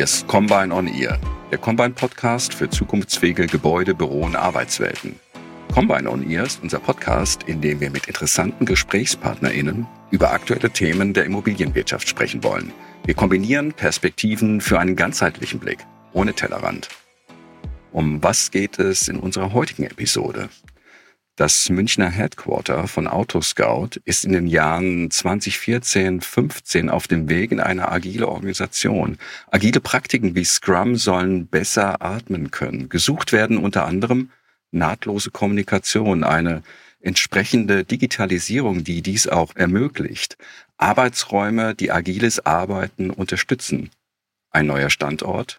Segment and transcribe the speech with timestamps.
[0.00, 1.18] Hier ist Combine on Ear,
[1.50, 5.20] der Combine Podcast für zukunftsfähige Gebäude, Büro und Arbeitswelten.
[5.74, 11.12] Combine on Ear ist unser Podcast, in dem wir mit interessanten GesprächspartnerInnen über aktuelle Themen
[11.12, 12.72] der Immobilienwirtschaft sprechen wollen.
[13.04, 16.88] Wir kombinieren Perspektiven für einen ganzheitlichen Blick, ohne Tellerrand.
[17.92, 20.48] Um was geht es in unserer heutigen Episode?
[21.36, 27.60] Das Münchner Headquarter von Autoscout ist in den Jahren 2014, 15 auf dem Weg in
[27.60, 29.16] eine agile Organisation.
[29.50, 32.90] Agile Praktiken wie Scrum sollen besser atmen können.
[32.90, 34.30] Gesucht werden unter anderem
[34.70, 36.62] nahtlose Kommunikation, eine
[37.00, 40.36] entsprechende Digitalisierung, die dies auch ermöglicht,
[40.76, 43.90] Arbeitsräume, die agiles Arbeiten unterstützen,
[44.50, 45.58] ein neuer Standort.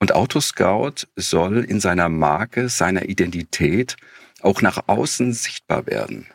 [0.00, 3.96] Und Autoscout soll in seiner Marke, seiner Identität
[4.42, 6.26] auch nach außen sichtbar werden.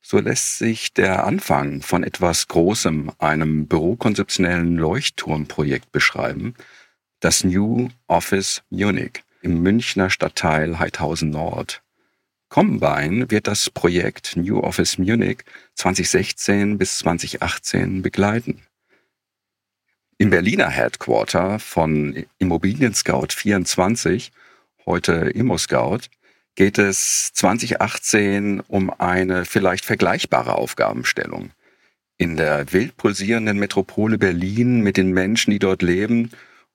[0.00, 6.54] So lässt sich der Anfang von etwas Großem, einem bürokonzeptionellen Leuchtturmprojekt beschreiben,
[7.20, 11.82] das New Office Munich im Münchner Stadtteil Heidhausen Nord.
[12.48, 15.44] Combine wird das Projekt New Office Munich
[15.74, 18.62] 2016 bis 2018 begleiten.
[20.16, 24.32] Im Berliner Headquarter von Immobilien Scout 24,
[24.86, 26.08] heute ImmoScout,
[26.58, 31.52] geht es 2018 um eine vielleicht vergleichbare Aufgabenstellung.
[32.16, 36.32] In der wild pulsierenden Metropole Berlin mit den Menschen, die dort leben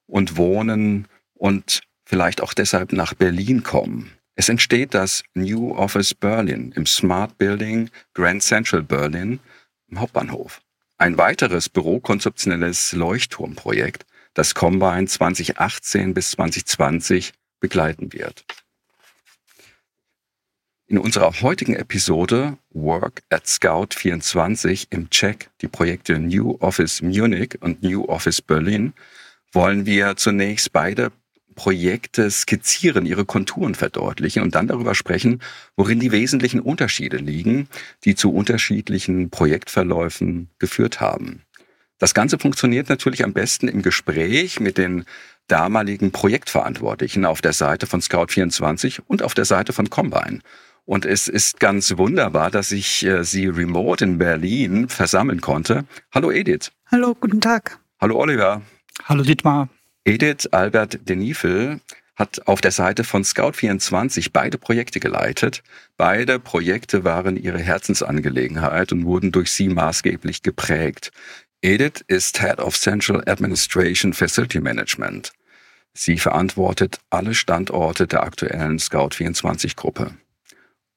[0.08, 4.14] und wohnen und vielleicht auch deshalb nach Berlin kommen.
[4.36, 9.42] Es entsteht das New Office Berlin im Smart Building Grand Central Berlin
[9.90, 10.62] im Hauptbahnhof.
[10.98, 18.46] Ein weiteres bürokonzeptionelles Leuchtturmprojekt, das Combine 2018 bis 2020 begleiten wird.
[20.88, 27.58] In unserer heutigen Episode Work at Scout 24 im Check die Projekte New Office Munich
[27.62, 28.94] und New Office Berlin
[29.54, 31.14] wollen wir zunächst beide
[31.56, 35.42] Projekte skizzieren, ihre Konturen verdeutlichen und dann darüber sprechen,
[35.78, 37.70] worin die wesentlichen Unterschiede liegen,
[38.04, 41.44] die zu unterschiedlichen Projektverläufen geführt haben.
[41.98, 45.06] Das Ganze funktioniert natürlich am besten im Gespräch mit den
[45.48, 50.42] damaligen Projektverantwortlichen auf der Seite von Scout24 und auf der Seite von Combine.
[50.86, 55.86] Und es ist ganz wunderbar, dass ich äh, Sie remote in Berlin versammeln konnte.
[56.14, 56.72] Hallo Edith.
[56.92, 57.80] Hallo, guten Tag.
[58.02, 58.62] Hallo Oliver.
[59.06, 59.70] Hallo Dietmar.
[60.04, 61.80] Edith Albert Denifel
[62.16, 65.64] hat auf der Seite von Scout24 beide Projekte geleitet.
[65.98, 71.12] Beide Projekte waren ihre Herzensangelegenheit und wurden durch sie maßgeblich geprägt.
[71.62, 75.32] Edith ist Head of Central Administration Facility Management.
[75.94, 80.12] Sie verantwortet alle Standorte der aktuellen Scout24-Gruppe.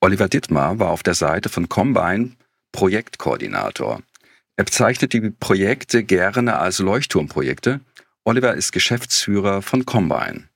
[0.00, 2.32] Oliver Dittmar war auf der Seite von Combine
[2.72, 4.02] Projektkoordinator.
[4.56, 7.80] Er bezeichnet die Projekte gerne als Leuchtturmprojekte.
[8.24, 10.48] Oliver ist Geschäftsführer von Combine.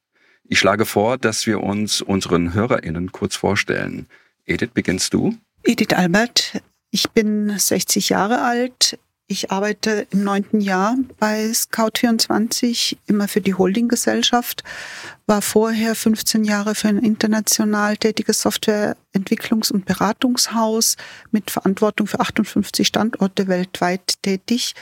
[0.45, 4.07] Ich schlage vor, dass wir uns unseren HörerInnen kurz vorstellen.
[4.47, 5.37] Edith, beginnst du?
[5.65, 6.61] Edith Albert.
[6.91, 8.99] Ich bin 60 Jahre alt,
[9.31, 14.65] ich arbeite im neunten Jahr bei Scout24, immer für die Holdinggesellschaft,
[15.27, 20.97] war vorher 15 Jahre für ein international tätiges Softwareentwicklungs- und Beratungshaus
[21.31, 24.75] mit Verantwortung für 58 Standorte weltweit tätig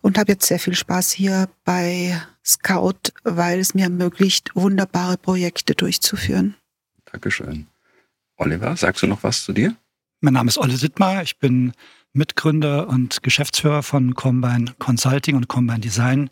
[0.00, 5.76] und habe jetzt sehr viel Spaß hier bei Scout, weil es mir ermöglicht, wunderbare Projekte
[5.76, 6.56] durchzuführen.
[7.12, 7.68] Dankeschön.
[8.38, 9.76] Oliver, sagst du noch was zu dir?
[10.20, 11.22] Mein Name ist Olle Sittmar.
[11.22, 11.72] Ich bin
[12.14, 16.30] Mitgründer und Geschäftsführer von Combine Consulting und Combine Design,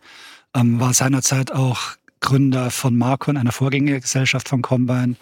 [0.55, 5.17] ähm, war seinerzeit auch Gründer von Marcon, einer Vorgängergesellschaft von Combine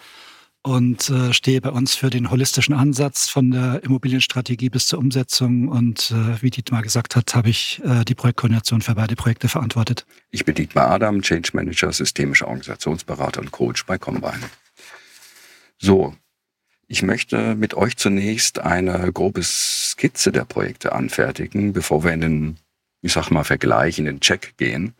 [0.63, 5.67] und äh, stehe bei uns für den holistischen Ansatz von der Immobilienstrategie bis zur Umsetzung.
[5.67, 10.05] Und äh, wie Dietmar gesagt hat, habe ich äh, die Projektkoordination für beide Projekte verantwortet.
[10.29, 14.49] Ich bin Dietmar Adam, Change Manager, systemischer Organisationsberater und Coach bei Combine.
[15.79, 16.13] So,
[16.91, 22.57] ich möchte mit euch zunächst eine grobe Skizze der Projekte anfertigen, bevor wir in den,
[23.01, 24.93] ich sag mal, Vergleich, in den Check gehen.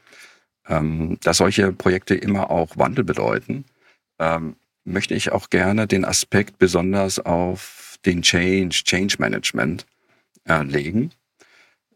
[0.70, 3.66] Ähm, da solche Projekte immer auch Wandel bedeuten,
[4.20, 4.56] ähm,
[4.86, 9.86] möchte ich auch gerne den Aspekt besonders auf den Change, Change Management
[10.48, 11.12] äh, legen.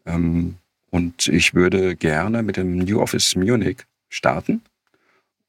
[0.06, 0.58] Ähm,
[0.92, 4.62] und ich würde gerne mit dem New Office Munich starten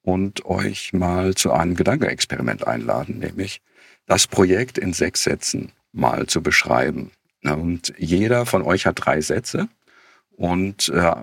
[0.02, 3.60] und euch mal zu einem Gedankenexperiment einladen, nämlich
[4.06, 7.10] das Projekt in sechs Sätzen mal zu beschreiben.
[7.42, 9.68] Und jeder von euch hat drei Sätze
[10.36, 11.14] und äh,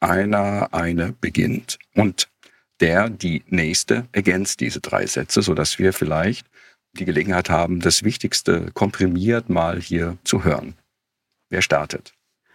[0.00, 2.28] einer, eine beginnt und
[2.80, 6.46] der, die nächste ergänzt diese drei Sätze, so dass wir vielleicht
[6.98, 10.74] die Gelegenheit haben, das Wichtigste komprimiert mal hier zu hören.
[11.48, 12.12] Wer startet?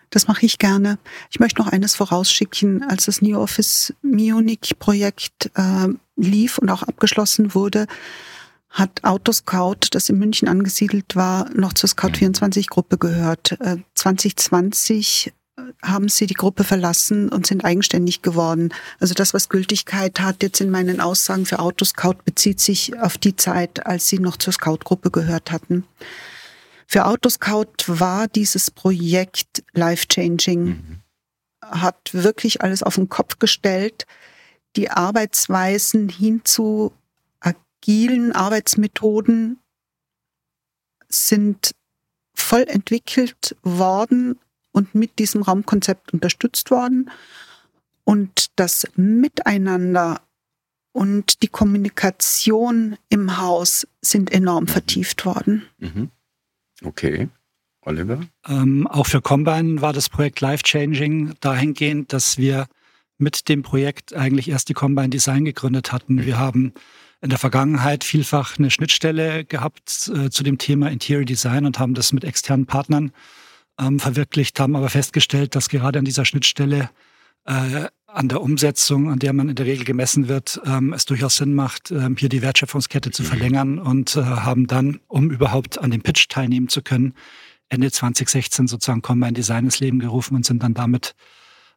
[0.09, 0.99] Das mache ich gerne.
[1.29, 2.83] Ich möchte noch eines vorausschicken.
[2.83, 5.87] Als das New Office Munich Projekt äh,
[6.17, 7.87] lief und auch abgeschlossen wurde,
[8.71, 13.51] hat Autoscout, das in München angesiedelt war, noch zur Scout24-Gruppe gehört.
[13.59, 15.33] Äh, 2020
[15.83, 18.73] haben sie die Gruppe verlassen und sind eigenständig geworden.
[18.99, 23.35] Also das, was Gültigkeit hat jetzt in meinen Aussagen für Autoscout, bezieht sich auf die
[23.35, 25.85] Zeit, als sie noch zur Scout-Gruppe gehört hatten.
[26.87, 30.99] Für Autoscout war dieses Projekt life-changing, mhm.
[31.61, 34.05] hat wirklich alles auf den Kopf gestellt,
[34.75, 36.93] die Arbeitsweisen hin zu
[37.81, 39.57] agilen Arbeitsmethoden
[41.09, 41.71] sind
[42.33, 44.39] voll entwickelt worden
[44.71, 47.09] und mit diesem Raumkonzept unterstützt worden.
[48.03, 50.21] Und das Miteinander
[50.93, 55.63] und die Kommunikation im Haus sind enorm vertieft worden.
[55.79, 56.09] Mhm.
[56.83, 57.29] Okay.
[57.83, 58.21] Oliver?
[58.47, 62.67] Ähm, auch für Combine war das Projekt life-changing dahingehend, dass wir
[63.17, 66.15] mit dem Projekt eigentlich erst die Combine Design gegründet hatten.
[66.15, 66.25] Mhm.
[66.25, 66.73] Wir haben
[67.21, 71.93] in der Vergangenheit vielfach eine Schnittstelle gehabt äh, zu dem Thema Interior Design und haben
[71.93, 73.11] das mit externen Partnern
[73.79, 76.89] ähm, verwirklicht, haben aber festgestellt, dass gerade an dieser Schnittstelle
[77.45, 81.37] äh, an der Umsetzung, an der man in der Regel gemessen wird, ähm, es durchaus
[81.37, 83.27] Sinn macht, ähm, hier die Wertschöpfungskette zu mhm.
[83.27, 87.13] verlängern und äh, haben dann, um überhaupt an dem Pitch teilnehmen zu können,
[87.69, 91.15] Ende 2016 sozusagen Combine Design ins Leben gerufen und sind dann damit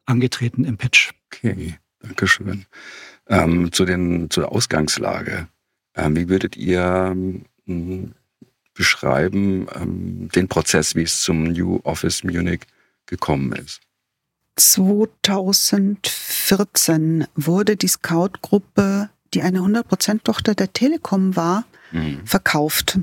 [0.06, 1.12] angetreten im Pitch.
[1.32, 2.66] Okay, danke schön.
[3.28, 5.48] Ähm, zu den, zur Ausgangslage.
[5.96, 7.16] Ähm, wie würdet ihr
[7.66, 8.14] ähm,
[8.74, 12.62] beschreiben, ähm, den Prozess, wie es zum New Office Munich
[13.06, 13.80] gekommen ist?
[14.56, 22.24] 2014 wurde die Scout-Gruppe, die eine 100%-Tochter der Telekom war, mhm.
[22.24, 23.00] verkauft.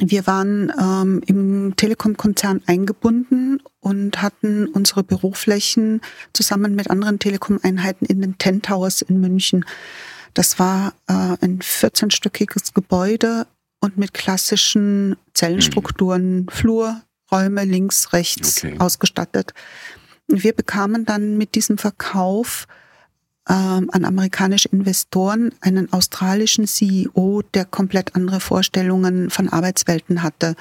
[0.00, 6.00] Wir waren ähm, im Telekom-Konzern eingebunden und hatten unsere Büroflächen
[6.32, 9.64] zusammen mit anderen Telekom-Einheiten in den Ten Towers in München.
[10.34, 13.46] Das war äh, ein 14-stöckiges Gebäude
[13.80, 16.48] und mit klassischen Zellenstrukturen, mhm.
[16.48, 17.02] Flur,
[17.32, 18.76] Räume links, rechts okay.
[18.78, 19.52] ausgestattet.
[20.28, 22.66] Wir bekamen dann mit diesem Verkauf
[23.54, 30.54] an amerikanische Investoren einen australischen CEO, der komplett andere Vorstellungen von Arbeitswelten hatte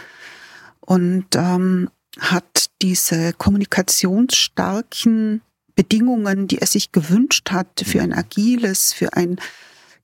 [0.80, 1.90] und ähm,
[2.20, 5.42] hat diese kommunikationsstarken
[5.76, 9.40] Bedingungen, die er sich gewünscht hat für ein agiles, für ein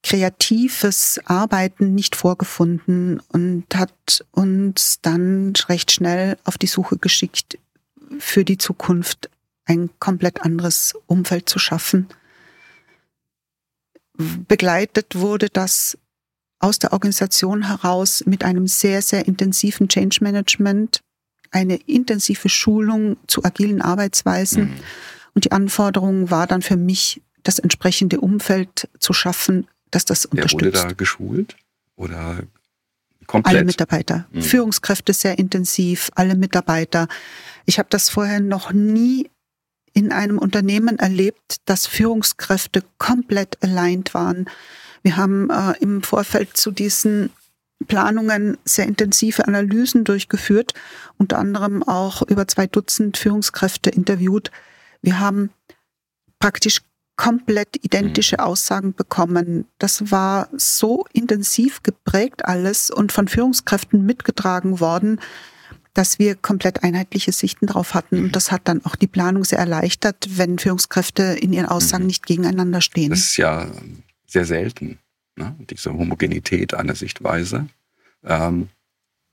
[0.04, 7.58] kreatives Arbeiten nicht vorgefunden und hat uns dann recht schnell auf die Suche geschickt,
[8.20, 9.30] für die Zukunft
[9.66, 12.08] ein komplett anderes Umfeld zu schaffen.
[14.18, 15.98] Begleitet wurde das
[16.60, 21.02] aus der Organisation heraus mit einem sehr, sehr intensiven Change Management,
[21.52, 24.66] eine intensive Schulung zu agilen Arbeitsweisen.
[24.66, 24.80] Mhm.
[25.34, 30.64] Und die Anforderung war dann für mich, das entsprechende Umfeld zu schaffen, dass das unterstützt.
[30.64, 31.58] Wer wurde da geschult?
[31.98, 32.44] Oder
[33.28, 33.56] komplett?
[33.56, 34.26] Alle Mitarbeiter.
[34.32, 34.42] Mhm.
[34.42, 37.10] Führungskräfte sehr intensiv, alle Mitarbeiter.
[37.66, 39.30] Ich habe das vorher noch nie
[39.94, 44.50] in einem Unternehmen erlebt, dass Führungskräfte komplett aligned waren.
[45.04, 47.30] Wir haben äh, im Vorfeld zu diesen
[47.88, 50.74] Planungen sehr intensive Analysen durchgeführt,
[51.18, 54.52] unter anderem auch über zwei Dutzend Führungskräfte interviewt.
[55.02, 55.50] Wir haben
[56.40, 56.82] praktisch
[57.16, 58.44] komplett identische mhm.
[58.44, 59.66] Aussagen bekommen.
[59.78, 65.20] Das war so intensiv geprägt alles und von Führungskräften mitgetragen worden,
[65.94, 68.18] dass wir komplett einheitliche Sichten drauf hatten.
[68.24, 72.08] Und das hat dann auch die Planung sehr erleichtert, wenn Führungskräfte in ihren Aussagen mhm.
[72.08, 73.12] nicht gegeneinander stehen.
[73.12, 73.68] Das ist ja
[74.26, 74.98] sehr selten,
[75.36, 75.56] ne?
[75.70, 77.68] diese Homogenität einer Sichtweise.
[78.24, 78.70] Ähm,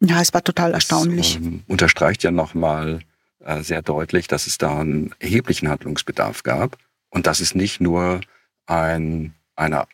[0.01, 1.35] ja, es war total erstaunlich.
[1.35, 3.01] Das, ähm, unterstreicht ja nochmal
[3.41, 6.77] äh, sehr deutlich, dass es da einen erheblichen Handlungsbedarf gab
[7.11, 8.21] und das ist nicht nur
[8.67, 9.87] ein, eine,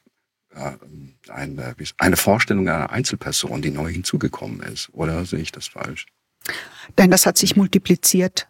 [0.55, 0.73] äh,
[1.29, 4.91] eine, eine Vorstellung einer Einzelperson, die neu hinzugekommen ist.
[4.93, 6.07] Oder sehe ich das falsch?
[6.99, 8.49] Denn das hat sich multipliziert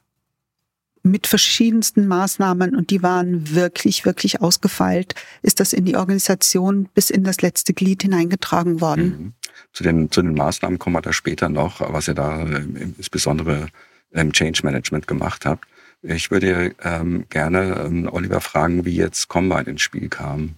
[1.06, 7.10] mit verschiedensten Maßnahmen und die waren wirklich, wirklich ausgefeilt, ist das in die Organisation bis
[7.10, 9.04] in das letzte Glied hineingetragen worden.
[9.04, 9.32] Mhm.
[9.72, 13.68] Zu, den, zu den Maßnahmen kommen wir da später noch, was ihr da insbesondere
[14.10, 15.66] im Change Management gemacht habt.
[16.02, 20.56] Ich würde ähm, gerne ähm, Oliver fragen, wie jetzt Combine ins Spiel kam.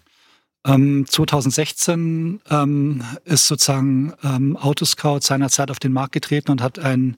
[0.68, 7.16] Ähm, 2016 ähm, ist sozusagen ähm, Autoscout seinerzeit auf den Markt getreten und hat einen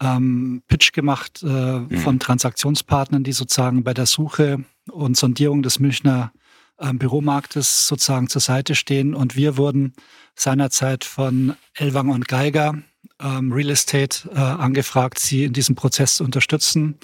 [0.00, 1.98] ähm, Pitch gemacht äh, mhm.
[1.98, 6.32] von Transaktionspartnern, die sozusagen bei der Suche und Sondierung des Münchner
[6.80, 9.14] ähm, Büromarktes sozusagen zur Seite stehen.
[9.14, 9.92] Und wir wurden
[10.34, 12.78] seinerzeit von Elwang und Geiger
[13.20, 16.98] ähm, Real Estate äh, angefragt, sie in diesem Prozess zu unterstützen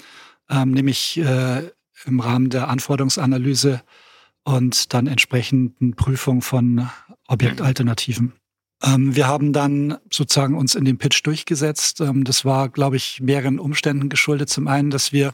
[0.47, 1.71] nämlich äh,
[2.05, 3.81] im Rahmen der Anforderungsanalyse
[4.45, 6.89] und dann entsprechenden Prüfung von
[7.27, 8.33] Objektalternativen.
[8.83, 11.99] Ähm, wir haben dann sozusagen uns in den Pitch durchgesetzt.
[11.99, 14.49] Ähm, das war, glaube ich, mehreren Umständen geschuldet.
[14.49, 15.33] Zum einen, dass wir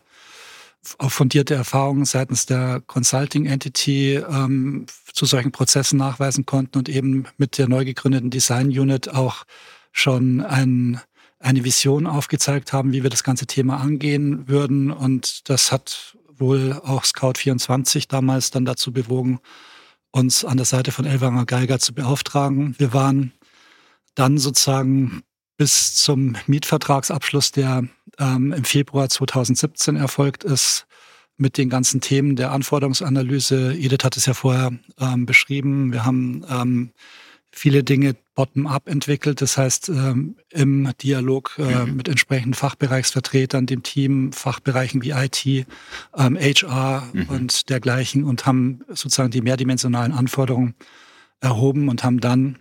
[0.98, 7.26] auch fundierte Erfahrungen seitens der Consulting Entity ähm, zu solchen Prozessen nachweisen konnten und eben
[7.38, 9.44] mit der neu gegründeten Design Unit auch
[9.92, 11.00] schon ein,
[11.40, 14.90] eine Vision aufgezeigt haben, wie wir das ganze Thema angehen würden.
[14.90, 19.40] Und das hat wohl auch Scout24 damals dann dazu bewogen,
[20.12, 22.76] uns an der Seite von Elwanger Geiger zu beauftragen.
[22.78, 23.32] Wir waren
[24.16, 25.24] dann sozusagen
[25.56, 27.86] bis zum Mietvertragsabschluss, der
[28.18, 30.88] ähm, im Februar 2017 erfolgt ist,
[31.38, 33.74] mit den ganzen Themen der Anforderungsanalyse.
[33.74, 35.94] Edith hat es ja vorher ähm, beschrieben.
[35.94, 36.92] Wir haben ähm,
[37.52, 39.42] viele Dinge bottom-up entwickelt.
[39.42, 41.98] Das heißt, ähm, im Dialog äh, mhm.
[41.98, 47.26] mit entsprechenden Fachbereichsvertretern, dem Team, Fachbereichen wie IT, ähm, HR mhm.
[47.28, 50.76] und dergleichen und haben sozusagen die mehrdimensionalen Anforderungen
[51.42, 52.60] erhoben und haben dann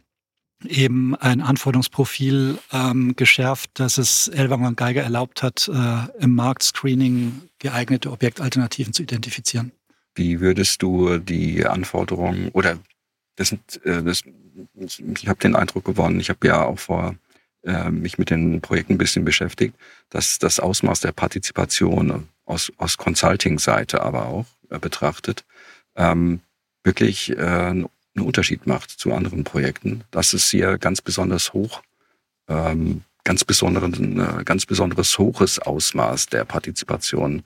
[0.66, 7.42] eben ein Anforderungsprofil ähm, geschärft, das es Elwanger und Geiger erlaubt hat, äh, im Marktscreening
[7.58, 9.72] geeignete Objektalternativen zu identifizieren.
[10.14, 12.78] Wie würdest du die Anforderungen oder
[13.36, 14.22] das äh, das,
[14.74, 17.14] ich habe den Eindruck gewonnen, ich habe ja auch vor
[17.62, 19.74] äh, mich mit den Projekten ein bisschen beschäftigt,
[20.08, 25.44] dass das Ausmaß der Partizipation aus, aus Consulting-Seite aber auch äh, betrachtet,
[25.96, 26.40] ähm,
[26.82, 27.88] wirklich äh, einen
[28.18, 30.04] Unterschied macht zu anderen Projekten.
[30.10, 31.82] Das ist hier ganz besonders hoch,
[32.48, 37.42] ähm, ganz, besonderen, äh, ganz besonderes hohes Ausmaß der Partizipation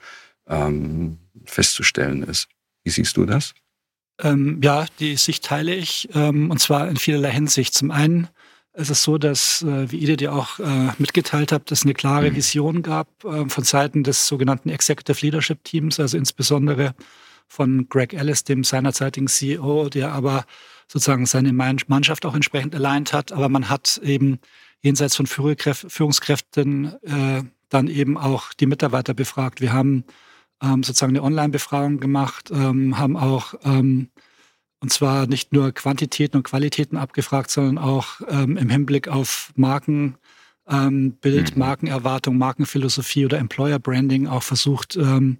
[0.46, 2.48] ähm, festzustellen ist.
[2.84, 3.54] Wie siehst du das?
[4.20, 7.74] Ähm, ja, die Sicht teile ich, ähm, und zwar in vielerlei Hinsicht.
[7.74, 8.28] Zum einen
[8.74, 12.30] ist es so, dass, äh, wie ihr dir auch äh, mitgeteilt habt, es eine klare
[12.30, 12.36] mhm.
[12.36, 16.94] Vision gab äh, von Seiten des sogenannten Executive Leadership Teams, also insbesondere
[17.48, 20.44] von Greg Ellis, dem seinerzeitigen CEO, der aber
[20.88, 23.32] sozusagen seine Mannschaft auch entsprechend alleint hat.
[23.32, 24.38] Aber man hat eben
[24.80, 29.60] jenseits von Führungskräften äh, dann eben auch die Mitarbeiter befragt.
[29.60, 30.04] Wir haben
[30.62, 34.10] ähm, sozusagen eine Online-Befragung gemacht, ähm, haben auch ähm,
[34.84, 40.18] und zwar nicht nur Quantitäten und Qualitäten abgefragt, sondern auch ähm, im Hinblick auf Markenbild,
[40.68, 41.58] ähm, mhm.
[41.58, 45.38] Markenerwartung, Markenphilosophie oder Employer Branding auch versucht, ähm,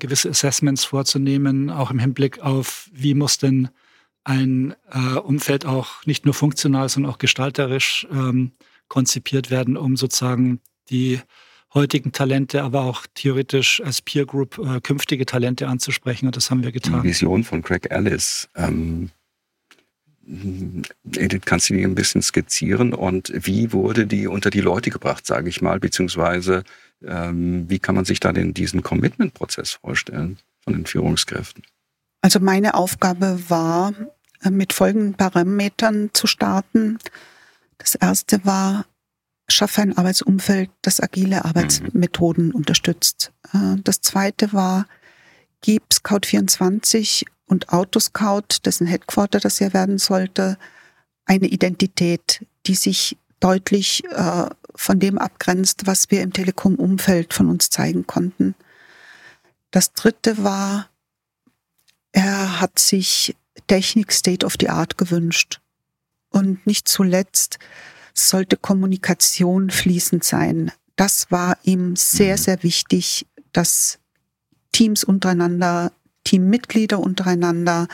[0.00, 3.68] gewisse Assessments vorzunehmen, auch im Hinblick auf, wie muss denn
[4.24, 8.08] ein äh, Umfeld auch nicht nur funktional, sondern auch gestalterisch
[8.88, 10.58] konzipiert werden, um sozusagen
[10.90, 11.20] die
[11.74, 16.26] heutigen Talente, aber auch theoretisch als Peer Group äh, künftige Talente anzusprechen.
[16.26, 17.02] Und das haben wir getan.
[17.02, 18.48] Die Vision von Craig Ellis.
[18.56, 19.10] Ähm,
[21.16, 22.94] Edith, kannst du die ein bisschen skizzieren?
[22.94, 25.80] Und wie wurde die unter die Leute gebracht, sage ich mal?
[25.80, 26.62] Beziehungsweise
[27.06, 31.64] ähm, wie kann man sich da den, diesen Commitment-Prozess vorstellen von den Führungskräften?
[32.20, 33.94] Also meine Aufgabe war,
[34.42, 36.98] äh, mit folgenden Parametern zu starten.
[37.78, 38.86] Das erste war,
[39.52, 42.54] schaffe ein Arbeitsumfeld, das agile Arbeitsmethoden mhm.
[42.54, 43.32] unterstützt.
[43.52, 44.86] Äh, das zweite war,
[45.60, 50.58] gib Scout24 und Autoscout, dessen Headquarter das ja werden sollte,
[51.24, 57.70] eine Identität, die sich deutlich äh, von dem abgrenzt, was wir im Telekom-Umfeld von uns
[57.70, 58.54] zeigen konnten.
[59.70, 60.88] Das dritte war,
[62.12, 63.34] er hat sich
[63.66, 65.60] Technik State of the Art gewünscht.
[66.30, 67.58] Und nicht zuletzt
[68.14, 70.72] sollte Kommunikation fließend sein.
[70.96, 72.40] Das war ihm sehr, mhm.
[72.40, 73.98] sehr wichtig, dass
[74.72, 75.92] Teams untereinander,
[76.24, 77.88] Teammitglieder untereinander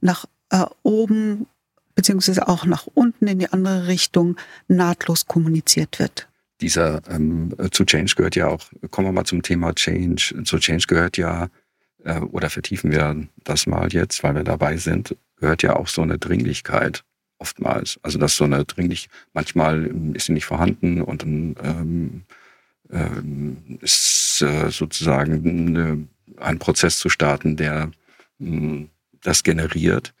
[0.00, 1.46] nach äh, oben
[1.94, 4.36] beziehungsweise auch nach unten in die andere Richtung
[4.68, 6.28] nahtlos kommuniziert wird.
[6.60, 10.42] Dieser ähm, zu Change gehört ja auch, kommen wir mal zum Thema Change.
[10.44, 11.48] Zu Change gehört ja,
[12.04, 16.02] äh, oder vertiefen wir das mal jetzt, weil wir dabei sind, gehört ja auch so
[16.02, 17.04] eine Dringlichkeit
[17.40, 17.98] oftmals.
[18.02, 22.22] Also dass so eine dringlich, manchmal ist sie nicht vorhanden und dann ähm,
[22.92, 26.06] ähm, ist äh, sozusagen eine,
[26.38, 27.90] ein Prozess zu starten, der
[28.38, 28.90] mh, hm,
[29.22, 30.14] das generiert.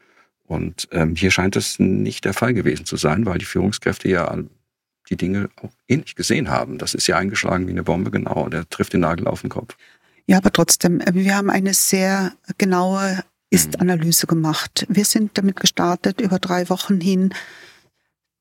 [0.46, 4.36] Und ähm, hier scheint es nicht der Fall gewesen zu sein, weil die Führungskräfte ja
[5.08, 6.78] die Dinge auch ähnlich gesehen haben.
[6.78, 8.48] Das ist ja eingeschlagen wie eine Bombe, genau.
[8.48, 9.76] Der trifft den Nagel auf den Kopf.
[10.26, 14.86] Ja, aber trotzdem, äh, wir haben eine sehr genaue Ist-Analyse gemacht.
[14.88, 17.34] Wir sind damit gestartet, über drei Wochen hin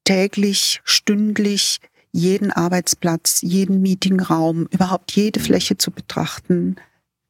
[0.04, 1.80] täglich, stündlich
[2.12, 6.78] jeden Arbeitsplatz, jeden Meetingraum, überhaupt jede Fläche zu betrachten.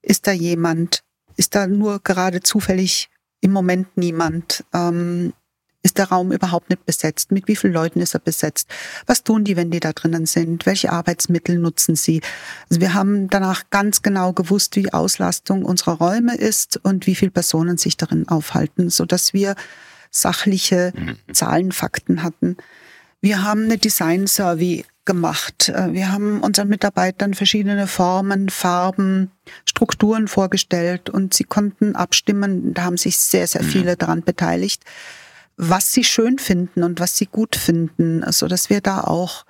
[0.01, 1.03] Ist da jemand?
[1.35, 3.09] Ist da nur gerade zufällig
[3.41, 4.63] im Moment niemand.
[4.73, 5.33] Ähm,
[5.81, 7.31] ist der Raum überhaupt nicht besetzt?
[7.31, 8.69] Mit wie vielen Leuten ist er besetzt?
[9.05, 10.65] Was tun die, wenn die da drinnen sind?
[10.65, 12.21] Welche Arbeitsmittel nutzen sie?
[12.69, 17.31] Also wir haben danach ganz genau gewusst, wie Auslastung unserer Räume ist und wie viele
[17.31, 19.55] Personen sich darin aufhalten, so dass wir
[20.11, 21.33] sachliche mhm.
[21.33, 22.57] Zahlen, Fakten hatten.
[23.21, 25.69] Wir haben eine Design Survey gemacht.
[25.69, 29.31] Äh, wir haben unseren Mitarbeitern verschiedene Formen, Farben,
[29.65, 32.73] Strukturen vorgestellt und sie konnten abstimmen.
[32.73, 33.67] Da haben sich sehr, sehr mhm.
[33.67, 34.83] viele daran beteiligt
[35.61, 39.45] was sie schön finden und was sie gut finden, so dass wir da auch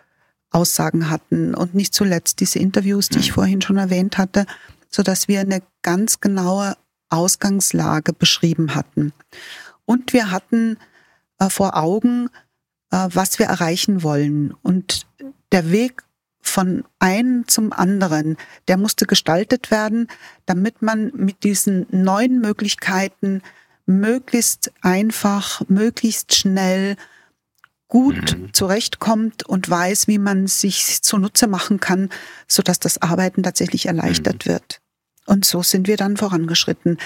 [0.50, 4.48] Aussagen hatten und nicht zuletzt diese Interviews, die ich vorhin schon erwähnt hatte,
[4.90, 6.76] so dass wir eine ganz genaue
[7.10, 9.14] Ausgangslage beschrieben hatten.
[9.86, 10.78] Und wir hatten
[11.38, 12.30] äh, vor Augen,
[12.90, 14.56] äh, was wir erreichen wollen.
[14.64, 15.06] Und
[15.52, 16.04] der Weg
[16.42, 18.38] von einem zum anderen,
[18.68, 20.08] der musste gestaltet werden,
[20.48, 23.44] damit man mit diesen neuen Möglichkeiten
[23.90, 26.96] möglichst einfach, möglichst schnell
[27.88, 28.54] gut mhm.
[28.54, 32.10] zurechtkommt und weiß, wie man sich zunutze machen kann,
[32.48, 34.52] so dass das Arbeiten tatsächlich erleichtert mhm.
[34.52, 34.82] wird.
[35.26, 36.98] Und so sind wir dann vorangeschritten.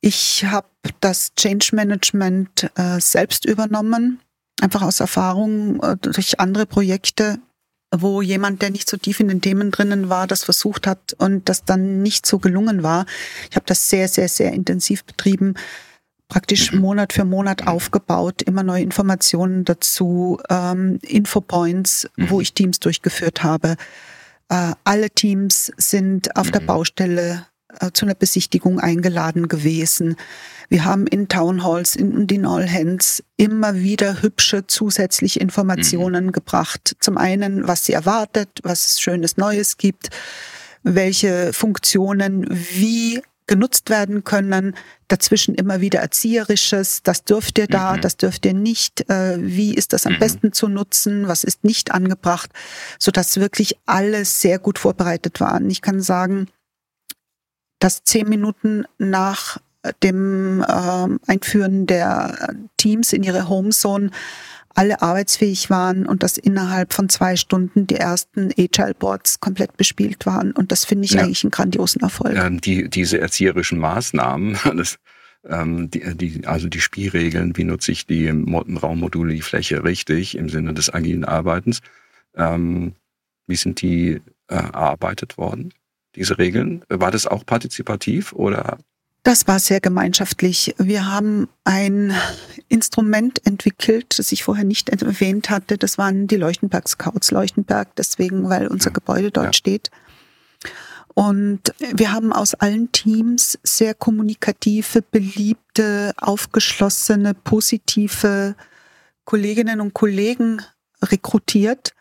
[0.00, 0.68] Ich habe
[1.00, 4.20] das Change Management äh, selbst übernommen,
[4.60, 7.38] einfach aus Erfahrung äh, durch andere Projekte,
[7.94, 11.48] wo jemand, der nicht so tief in den Themen drinnen war, das versucht hat und
[11.48, 13.06] das dann nicht so gelungen war.
[13.48, 15.54] Ich habe das sehr, sehr, sehr intensiv betrieben
[16.30, 22.40] praktisch Monat für Monat aufgebaut, immer neue Informationen dazu, ähm, Infopoints, wo mhm.
[22.40, 23.76] ich Teams durchgeführt habe.
[24.48, 26.66] Äh, alle Teams sind auf der mhm.
[26.66, 27.46] Baustelle
[27.78, 30.16] äh, zu einer Besichtigung eingeladen gewesen.
[30.68, 36.32] Wir haben in Townhalls und in All Hands immer wieder hübsche zusätzliche Informationen mhm.
[36.32, 36.96] gebracht.
[37.00, 40.10] Zum einen, was sie erwartet, was es Schönes Neues gibt,
[40.82, 43.20] welche Funktionen wie
[43.50, 44.76] genutzt werden können.
[45.08, 48.00] Dazwischen immer wieder Erzieherisches, das dürft ihr da, mhm.
[48.00, 49.10] das dürft ihr nicht.
[49.10, 50.18] Äh, wie ist das am mhm.
[50.20, 51.26] besten zu nutzen?
[51.26, 52.50] Was ist nicht angebracht?
[53.00, 55.68] Sodass wirklich alles sehr gut vorbereitet waren.
[55.68, 56.46] Ich kann sagen,
[57.80, 59.58] dass zehn Minuten nach
[60.04, 64.10] dem äh, Einführen der Teams in ihre Homezone
[64.74, 70.26] alle arbeitsfähig waren und dass innerhalb von zwei Stunden die ersten Agile Boards komplett bespielt
[70.26, 70.52] waren.
[70.52, 71.22] Und das finde ich ja.
[71.22, 72.36] eigentlich einen grandiosen Erfolg.
[72.36, 74.98] Ähm, die, diese erzieherischen Maßnahmen, das,
[75.44, 80.48] ähm, die, die, also die Spielregeln, wie nutze ich die Raummodule, die Fläche richtig im
[80.48, 81.80] Sinne des agilen Arbeitens,
[82.36, 82.94] ähm,
[83.46, 85.74] wie sind die äh, erarbeitet worden?
[86.14, 88.78] Diese Regeln, war das auch partizipativ oder
[89.22, 90.74] das war sehr gemeinschaftlich.
[90.78, 92.14] Wir haben ein
[92.68, 95.76] Instrument entwickelt, das ich vorher nicht erwähnt hatte.
[95.76, 97.30] Das waren die Leuchtenberg Scouts.
[97.30, 99.52] Leuchtenberg deswegen, weil unser Gebäude dort ja.
[99.52, 99.90] steht.
[101.14, 108.54] Und wir haben aus allen Teams sehr kommunikative, beliebte, aufgeschlossene, positive
[109.24, 110.62] Kolleginnen und Kollegen
[111.02, 111.92] rekrutiert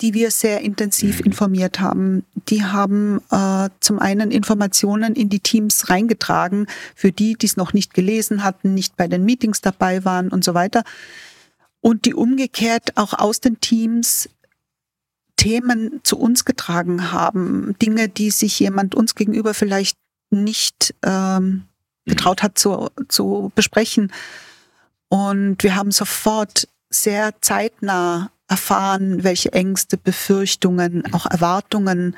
[0.00, 1.26] die wir sehr intensiv mhm.
[1.26, 2.24] informiert haben.
[2.48, 7.72] Die haben äh, zum einen Informationen in die Teams reingetragen, für die, die es noch
[7.72, 10.84] nicht gelesen hatten, nicht bei den Meetings dabei waren und so weiter.
[11.80, 14.28] Und die umgekehrt auch aus den Teams
[15.36, 19.96] Themen zu uns getragen haben, Dinge, die sich jemand uns gegenüber vielleicht
[20.28, 21.62] nicht ähm,
[22.04, 24.12] getraut hat zu, zu besprechen.
[25.08, 32.16] Und wir haben sofort sehr zeitnah erfahren, welche Ängste, Befürchtungen, auch Erwartungen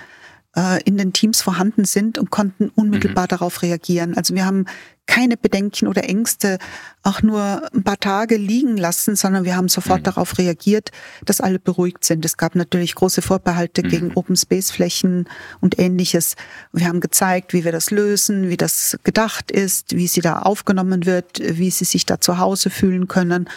[0.56, 3.28] äh, in den Teams vorhanden sind und konnten unmittelbar mhm.
[3.28, 4.16] darauf reagieren.
[4.16, 4.64] Also wir haben
[5.06, 6.58] keine Bedenken oder Ängste
[7.02, 10.04] auch nur ein paar Tage liegen lassen, sondern wir haben sofort mhm.
[10.04, 10.90] darauf reagiert,
[11.26, 12.24] dass alle beruhigt sind.
[12.24, 13.88] Es gab natürlich große Vorbehalte mhm.
[13.88, 15.28] gegen Open Space Flächen
[15.60, 16.36] und ähnliches.
[16.72, 21.04] Wir haben gezeigt, wie wir das lösen, wie das gedacht ist, wie sie da aufgenommen
[21.04, 23.50] wird, wie sie sich da zu Hause fühlen können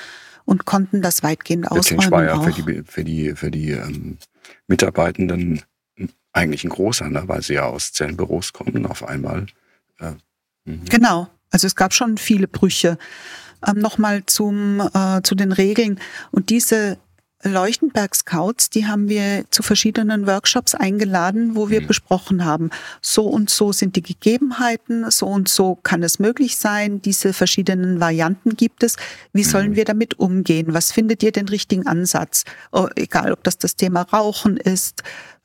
[0.46, 2.02] und konnten das weitgehend ausräumen.
[2.02, 4.18] Der war ja für die, für die, für die ähm,
[4.68, 5.62] Mitarbeitenden
[6.34, 7.24] eigentlich ein großer, ne?
[7.28, 9.48] weil sie ja aus Zellenbüros kommen auf einmal.
[10.00, 10.12] Äh,
[10.66, 10.86] mhm.
[10.86, 12.98] genau, also es gab schon viele Brüche.
[13.66, 16.00] Ähm, Nochmal zum, äh, zu den Regeln.
[16.32, 16.98] Und diese
[17.46, 21.88] Leuchtenberg Scouts, die haben wir zu verschiedenen Workshops eingeladen, wo wir mhm.
[21.88, 27.02] besprochen haben, so und so sind die Gegebenheiten, so und so kann es möglich sein,
[27.02, 28.96] diese verschiedenen Varianten gibt es.
[29.34, 29.76] Wie sollen mhm.
[29.76, 30.74] wir damit umgehen?
[30.74, 32.44] Was findet ihr den richtigen Ansatz?
[32.72, 35.04] Oh, egal, ob das das Thema Rauchen ist,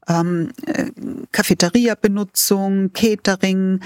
[0.09, 0.91] ähm, äh,
[1.33, 3.81] Cafeteria-Benutzung, Catering,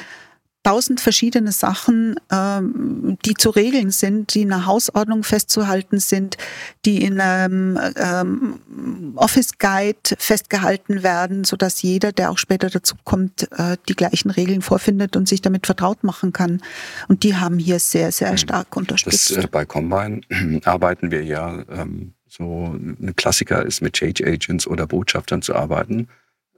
[0.64, 6.37] tausend verschiedene Sachen, ähm, die zu regeln sind, die in einer Hausordnung festzuhalten sind,
[6.85, 12.96] die in einem ähm, Office Guide festgehalten werden, so dass jeder, der auch später dazu
[13.05, 16.62] kommt, äh, die gleichen Regeln vorfindet und sich damit vertraut machen kann.
[17.09, 18.38] Und die haben hier sehr, sehr hm.
[18.38, 19.37] stark unterstützt.
[19.37, 20.22] Das, äh, bei Combine
[20.64, 26.09] arbeiten wir ja ähm, so ein Klassiker ist mit Change Agents oder Botschaftern zu arbeiten.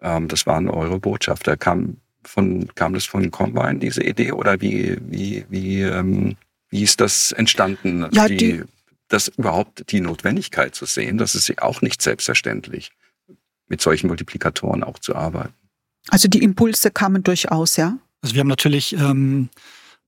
[0.00, 1.56] Ähm, das waren eure Botschafter.
[1.56, 1.96] Kam
[2.28, 4.32] von, kam das von Combine, diese Idee?
[4.32, 6.36] Oder wie, wie, wie, ähm,
[6.68, 8.06] wie ist das entstanden?
[8.12, 8.64] Ja, die, die,
[9.08, 12.90] das überhaupt die Notwendigkeit zu sehen, das ist ja auch nicht selbstverständlich,
[13.68, 15.54] mit solchen Multiplikatoren auch zu arbeiten.
[16.08, 17.98] Also die Impulse kamen durchaus, ja.
[18.22, 19.48] Also wir haben natürlich, ähm,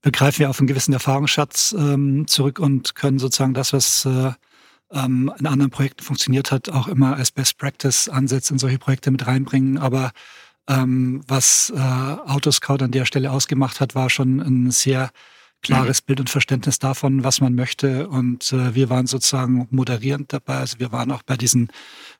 [0.01, 4.31] begreifen wir auf einen gewissen Erfahrungsschatz ähm, zurück und können sozusagen das, was äh,
[4.91, 9.11] ähm, in anderen Projekten funktioniert hat, auch immer als Best Practice Ansätze in solche Projekte
[9.11, 9.77] mit reinbringen.
[9.77, 10.11] Aber
[10.69, 15.09] ähm, was äh, Autoscout an der Stelle ausgemacht hat, war schon ein sehr
[15.61, 16.01] klares.
[16.01, 18.07] Bild und Verständnis davon, was man möchte.
[18.07, 20.57] Und äh, wir waren sozusagen moderierend dabei.
[20.57, 21.69] Also wir waren auch bei diesen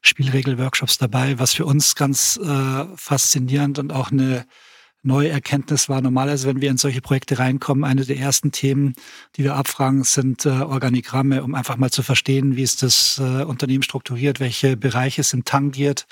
[0.02, 4.46] Spielregel-Workshops dabei, was für uns ganz äh, faszinierend und auch eine
[5.02, 6.02] neue Erkenntnis war.
[6.02, 8.94] Normalerweise, wenn wir in solche Projekte reinkommen, eine der ersten Themen,
[9.38, 13.44] die wir abfragen, sind äh, Organigramme, um einfach mal zu verstehen, wie ist das äh,
[13.44, 16.06] Unternehmen strukturiert, welche Bereiche sind tangiert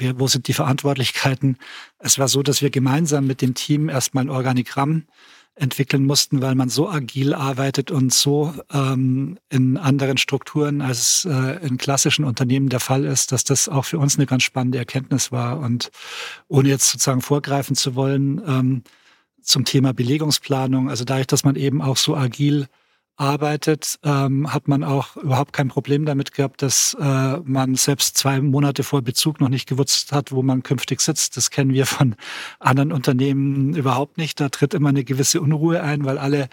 [0.00, 1.58] wir, wo sind die Verantwortlichkeiten?
[1.98, 5.04] Es war so, dass wir gemeinsam mit dem Team erstmal ein Organigramm
[5.54, 11.64] entwickeln mussten, weil man so agil arbeitet und so ähm, in anderen Strukturen, als äh,
[11.66, 15.32] in klassischen Unternehmen der Fall ist, dass das auch für uns eine ganz spannende Erkenntnis
[15.32, 15.58] war.
[15.58, 15.90] Und
[16.48, 18.82] ohne jetzt sozusagen vorgreifen zu wollen, ähm,
[19.42, 22.66] zum Thema Belegungsplanung, also dadurch, dass man eben auch so agil
[23.20, 28.40] arbeitet, ähm, hat man auch überhaupt kein Problem damit gehabt, dass äh, man selbst zwei
[28.40, 31.36] Monate vor Bezug noch nicht gewusst hat, wo man künftig sitzt.
[31.36, 32.16] Das kennen wir von
[32.58, 34.40] anderen Unternehmen überhaupt nicht.
[34.40, 36.48] Da tritt immer eine gewisse Unruhe ein, weil alle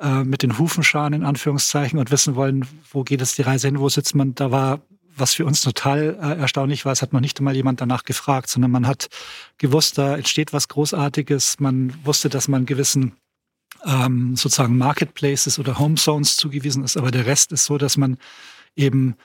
[0.00, 3.66] äh, mit den Hufen scharen, in Anführungszeichen, und wissen wollen, wo geht es die Reise
[3.66, 4.34] hin, wo sitzt man.
[4.36, 4.82] Da war
[5.16, 8.50] was für uns total äh, erstaunlich war, es hat noch nicht einmal jemand danach gefragt,
[8.50, 9.08] sondern man hat
[9.58, 11.60] gewusst, da entsteht was Großartiges.
[11.60, 13.12] Man wusste, dass man gewissen
[13.84, 18.18] ähm, sozusagen Marketplaces oder Home Zones zugewiesen ist, aber der Rest ist so, dass man
[18.76, 19.16] eben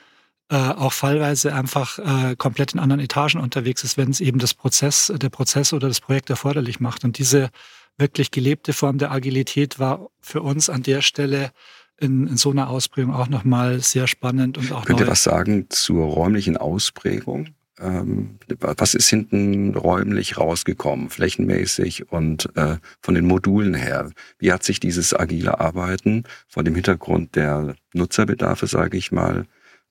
[0.50, 4.54] äh, auch fallweise einfach äh, komplett in anderen Etagen unterwegs ist, wenn es eben das
[4.54, 7.04] Prozess, der Prozess oder das Projekt erforderlich macht.
[7.04, 7.50] Und diese
[7.98, 11.52] wirklich gelebte Form der Agilität war für uns an der Stelle
[12.00, 15.06] in, in so einer Ausprägung auch nochmal sehr spannend und auch Könnt neu.
[15.06, 17.50] ihr was sagen zur räumlichen Ausprägung?
[17.80, 24.12] Ähm, was ist hinten räumlich rausgekommen, flächenmäßig und äh, von den Modulen her?
[24.38, 29.46] Wie hat sich dieses agile Arbeiten von dem Hintergrund der Nutzerbedarfe, sage ich mal,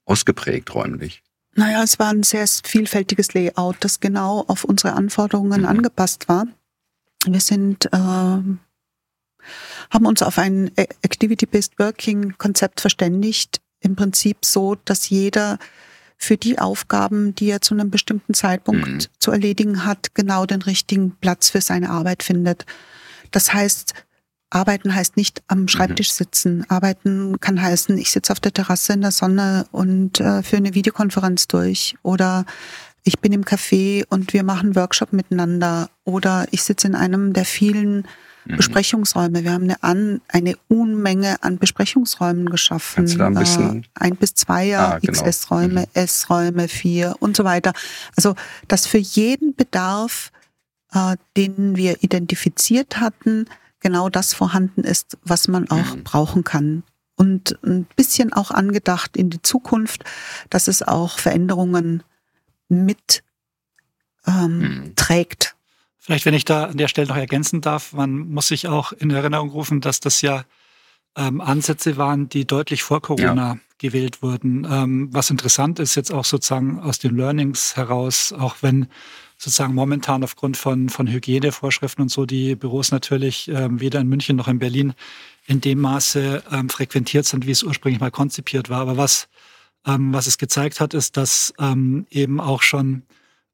[0.05, 1.23] ausgeprägt räumlich?
[1.55, 5.69] Naja, es war ein sehr vielfältiges Layout, das genau auf unsere Anforderungen mhm.
[5.69, 6.47] angepasst war.
[7.27, 7.97] Wir sind äh,
[9.91, 13.61] haben uns auf ein Activity-Based Working-Konzept verständigt.
[13.81, 15.59] Im Prinzip so, dass jeder
[16.19, 19.01] für die Aufgaben, die er zu einem bestimmten Zeitpunkt mhm.
[19.19, 22.67] zu erledigen hat, genau den richtigen Platz für seine Arbeit findet.
[23.31, 23.95] Das heißt,
[24.51, 25.69] Arbeiten heißt nicht am mhm.
[25.69, 26.69] Schreibtisch sitzen.
[26.69, 30.75] Arbeiten kann heißen, ich sitze auf der Terrasse in der Sonne und äh, führe eine
[30.75, 31.97] Videokonferenz durch.
[32.03, 32.45] Oder
[33.05, 35.89] ich bin im Café und wir machen Workshop miteinander.
[36.05, 38.09] Oder ich sitze in einem der vielen
[38.49, 38.57] Mhm.
[38.57, 39.45] Besprechungsräume.
[39.45, 42.97] Wir haben eine, an, eine Unmenge an Besprechungsräumen geschaffen.
[42.97, 43.83] Kannst du da ein bisschen?
[43.83, 45.13] Äh, ein bis zwei ah, genau.
[45.13, 45.87] XS-Räume, mhm.
[45.93, 47.73] S-Räume, vier und so weiter.
[48.17, 48.35] Also,
[48.67, 50.33] dass für jeden Bedarf,
[50.93, 53.47] äh, den wir identifiziert hatten,
[53.81, 56.05] genau das vorhanden ist, was man auch mhm.
[56.05, 56.83] brauchen kann.
[57.17, 60.05] Und ein bisschen auch angedacht in die Zukunft,
[60.51, 62.03] dass es auch Veränderungen
[62.69, 63.23] mit
[64.27, 64.97] ähm, mhm.
[64.97, 65.57] trägt.
[66.09, 69.11] Vielleicht, wenn ich da an der Stelle noch ergänzen darf, man muss sich auch in
[69.11, 70.45] Erinnerung rufen, dass das ja
[71.19, 73.59] ähm, Ansätze waren, die deutlich vor Corona ja.
[73.77, 74.67] gewählt wurden.
[74.71, 78.87] Ähm, was interessant ist jetzt auch sozusagen aus den Learnings heraus, auch wenn
[79.37, 84.37] sozusagen momentan aufgrund von, von Hygienevorschriften und so die Büros natürlich ähm, weder in München
[84.37, 84.95] noch in Berlin
[85.45, 88.81] in dem Maße ähm, frequentiert sind, wie es ursprünglich mal konzipiert war.
[88.81, 89.29] Aber was,
[89.87, 93.03] ähm, was es gezeigt hat, ist, dass ähm, eben auch schon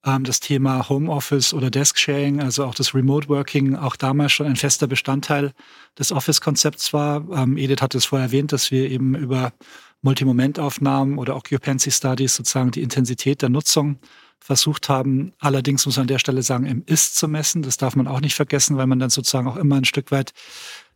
[0.04, 4.56] ähm, das Thema Homeoffice oder Desk-Sharing, also auch das Remote Working, auch damals schon ein
[4.56, 5.52] fester Bestandteil
[5.98, 7.26] des Office-Konzepts war.
[7.30, 9.52] Ähm, Edith hat es vorher erwähnt, dass wir eben über
[10.02, 13.98] Multimomentaufnahmen oder Occupancy Studies sozusagen die Intensität der Nutzung
[14.38, 15.32] versucht haben.
[15.38, 17.62] Allerdings muss man an der Stelle sagen, im Ist zu messen.
[17.62, 20.32] Das darf man auch nicht vergessen, weil man dann sozusagen auch immer ein Stück weit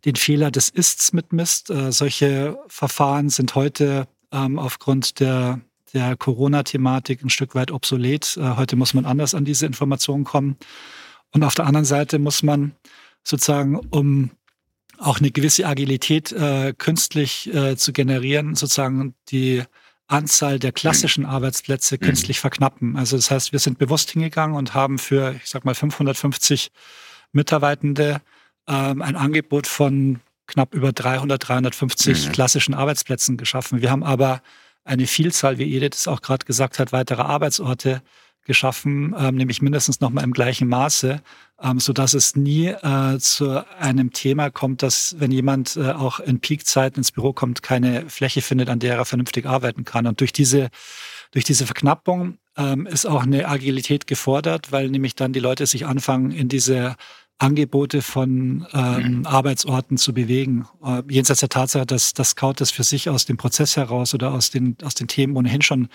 [0.05, 1.71] den Fehler des Ists mitmisst.
[1.71, 5.61] Äh, solche Verfahren sind heute ähm, aufgrund der
[5.93, 8.37] der Corona-Thematik ein Stück weit obsolet.
[8.37, 10.57] Äh, heute muss man anders an diese Informationen kommen.
[11.33, 12.73] Und auf der anderen Seite muss man
[13.25, 14.31] sozusagen, um
[14.99, 19.63] auch eine gewisse Agilität äh, künstlich äh, zu generieren, sozusagen die
[20.09, 21.31] Anzahl der klassischen mhm.
[21.31, 22.01] Arbeitsplätze mhm.
[22.01, 22.97] künstlich verknappen.
[22.97, 26.71] Also das heißt, wir sind bewusst hingegangen und haben für, ich sag mal, 550
[27.33, 28.21] Mitarbeitende
[28.67, 32.33] ähm, ein Angebot von knapp über 300, 350 mhm.
[32.33, 33.83] klassischen Arbeitsplätzen geschaffen.
[33.83, 34.43] Wir haben aber
[34.89, 38.03] eine Vielzahl, wie Edith es auch gerade gesagt hat, weitere Arbeitsorte
[38.45, 41.21] geschaffen, ähm, nämlich mindestens nochmal im gleichen Maße,
[41.63, 46.19] ähm, so dass es nie äh, zu einem Thema kommt, dass wenn jemand äh, auch
[46.19, 50.07] in Peakzeiten ins Büro kommt, keine Fläche findet, an der er vernünftig arbeiten kann.
[50.07, 50.71] Und durch diese,
[51.33, 55.85] durch diese Verknappung ähm, ist auch eine Agilität gefordert, weil nämlich dann die Leute sich
[55.85, 56.97] anfangen, in diese
[57.39, 59.27] Angebote von ähm, mhm.
[59.27, 60.67] Arbeitsorten zu bewegen.
[60.85, 64.33] Äh, jenseits der Tatsache, dass das Scout das für sich aus dem Prozess heraus oder
[64.33, 65.89] aus den, aus den Themen ohnehin schon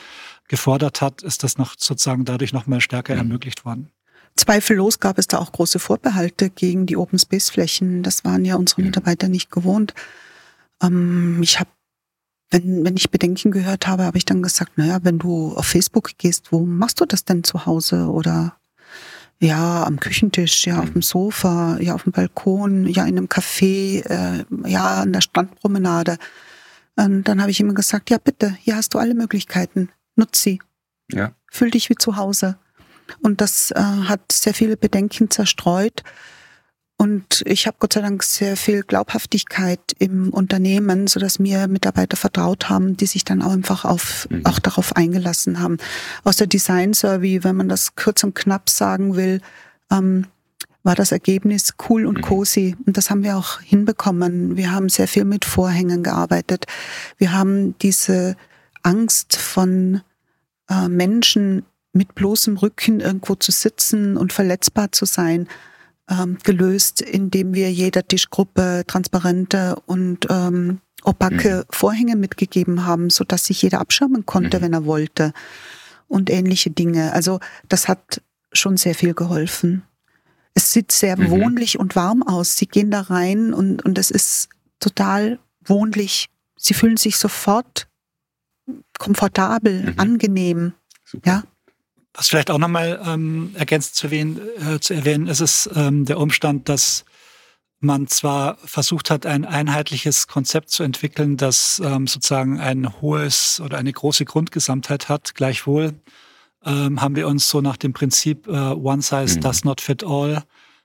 [0.48, 3.20] gefordert hat, ist das noch sozusagen dadurch noch mal stärker mhm.
[3.20, 3.90] ermöglicht worden.
[4.36, 8.04] Zweifellos gab es da auch große Vorbehalte gegen die Open Space Flächen.
[8.04, 9.94] Das waren ja unsere Mitarbeiter nicht gewohnt.
[10.82, 11.70] Ähm, ich habe,
[12.50, 16.18] wenn, wenn ich Bedenken gehört habe, habe ich dann gesagt, naja, wenn du auf Facebook
[16.18, 18.08] gehst, wo machst du das denn zu Hause?
[18.08, 18.56] Oder
[19.40, 24.06] ja, am Küchentisch, ja, auf dem Sofa, ja, auf dem Balkon, ja, in einem Café,
[24.06, 26.18] äh, ja, an der Strandpromenade.
[26.96, 29.90] Und dann habe ich immer gesagt, ja, bitte, hier hast du alle Möglichkeiten.
[30.16, 30.60] Nutz sie.
[31.12, 31.34] Ja.
[31.52, 32.58] Fühl dich wie zu Hause.
[33.22, 36.04] Und das äh, hat sehr viele Bedenken zerstreut.
[37.04, 42.16] Und ich habe Gott sei Dank sehr viel Glaubhaftigkeit im Unternehmen, so dass mir Mitarbeiter
[42.16, 44.46] vertraut haben, die sich dann auch einfach auf, mhm.
[44.46, 45.80] auch darauf eingelassen haben.
[46.24, 49.42] Aus der Design Survey, wenn man das kurz und knapp sagen will,
[49.92, 50.28] ähm,
[50.84, 52.22] war das Ergebnis cool und mhm.
[52.22, 52.78] cozy.
[52.86, 54.56] Und das haben wir auch hinbekommen.
[54.56, 56.68] Wir haben sehr viel mit Vorhängen gearbeitet.
[57.18, 58.38] Wir haben diese
[58.82, 60.00] Angst von
[60.70, 65.50] äh, Menschen mit bloßem Rücken irgendwo zu sitzen und verletzbar zu sein,
[66.10, 71.64] ähm, gelöst, indem wir jeder Tischgruppe transparente und ähm, opake mhm.
[71.70, 74.64] Vorhänge mitgegeben haben, so dass sich jeder abschirmen konnte, mhm.
[74.64, 75.34] wenn er wollte
[76.08, 77.14] und ähnliche Dinge.
[77.14, 77.40] Also
[77.70, 79.84] das hat schon sehr viel geholfen.
[80.54, 81.30] Es sieht sehr mhm.
[81.32, 82.58] wohnlich und warm aus.
[82.58, 86.30] Sie gehen da rein und, und es ist total wohnlich.
[86.58, 87.88] Sie fühlen sich sofort
[89.00, 90.00] komfortabel, mhm.
[90.00, 90.74] angenehm.
[91.04, 91.30] Super.
[91.30, 91.44] Ja.
[92.14, 96.20] Was vielleicht auch nochmal ähm, ergänzend zu erwähnen, äh, zu erwähnen ist es ähm, der
[96.20, 97.06] Umstand, dass
[97.80, 103.78] man zwar versucht hat, ein einheitliches Konzept zu entwickeln, das ähm, sozusagen ein hohes oder
[103.78, 105.94] eine große Grundgesamtheit hat, gleichwohl
[106.66, 109.42] ähm, haben wir uns so nach dem Prinzip äh, One Size mhm.
[109.42, 110.44] Does Not Fit All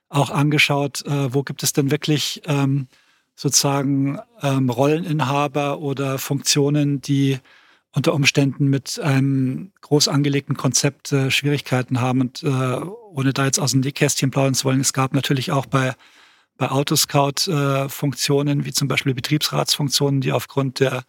[0.08, 2.88] auch angeschaut, äh, wo gibt es denn wirklich ähm,
[3.36, 7.38] sozusagen ähm, Rolleninhaber oder Funktionen, die
[7.92, 12.20] unter Umständen mit einem groß angelegten Konzept äh, Schwierigkeiten haben.
[12.20, 15.66] Und äh, ohne da jetzt aus dem Nähkästchen plaudern zu wollen, es gab natürlich auch
[15.66, 15.94] bei,
[16.57, 21.05] bei Autoscout äh, Funktionen, wie zum Beispiel Betriebsratsfunktionen, die aufgrund der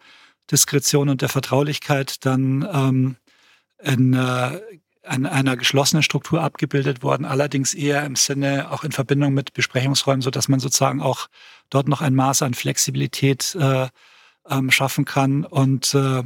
[0.50, 3.16] Diskretion und der Vertraulichkeit dann ähm,
[3.82, 4.60] in, äh,
[5.08, 10.22] in einer geschlossenen Struktur abgebildet worden, allerdings eher im Sinne auch in Verbindung mit Besprechungsräumen,
[10.22, 11.28] so dass man sozusagen auch
[11.68, 13.88] dort noch ein Maß an Flexibilität äh,
[14.48, 16.22] ähm, schaffen kann und äh,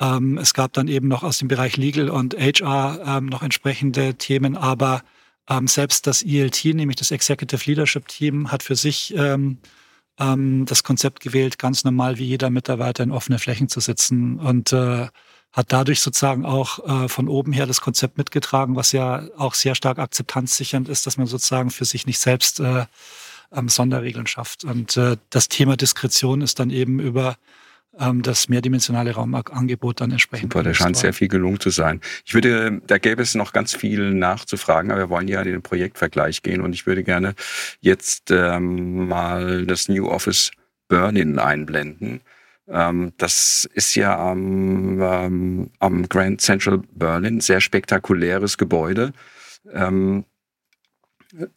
[0.00, 4.14] ähm, es gab dann eben noch aus dem Bereich Legal und HR ähm, noch entsprechende
[4.14, 5.02] Themen, aber
[5.48, 9.58] ähm, selbst das ELT, nämlich das Executive Leadership Team, hat für sich ähm,
[10.18, 14.72] ähm, das Konzept gewählt, ganz normal wie jeder Mitarbeiter in offene Flächen zu sitzen und
[14.72, 15.08] äh,
[15.52, 19.74] hat dadurch sozusagen auch äh, von oben her das Konzept mitgetragen, was ja auch sehr
[19.74, 22.86] stark akzeptanzsichernd ist, dass man sozusagen für sich nicht selbst äh,
[23.52, 24.64] ähm, Sonderregeln schafft.
[24.64, 27.36] Und äh, das Thema Diskretion ist dann eben über
[27.92, 30.52] das mehrdimensionale Raumangebot dann entsprechend.
[30.52, 32.00] Super, da scheint sehr viel gelungen zu sein.
[32.24, 35.62] Ich würde, da gäbe es noch ganz viel nachzufragen, aber wir wollen ja in den
[35.62, 37.34] Projektvergleich gehen und ich würde gerne
[37.80, 40.52] jetzt ähm, mal das New Office
[40.88, 42.20] Berlin einblenden.
[42.68, 49.12] Ähm, das ist ja am, ähm, am Grand Central Berlin, sehr spektakuläres Gebäude.
[49.72, 50.24] Ähm,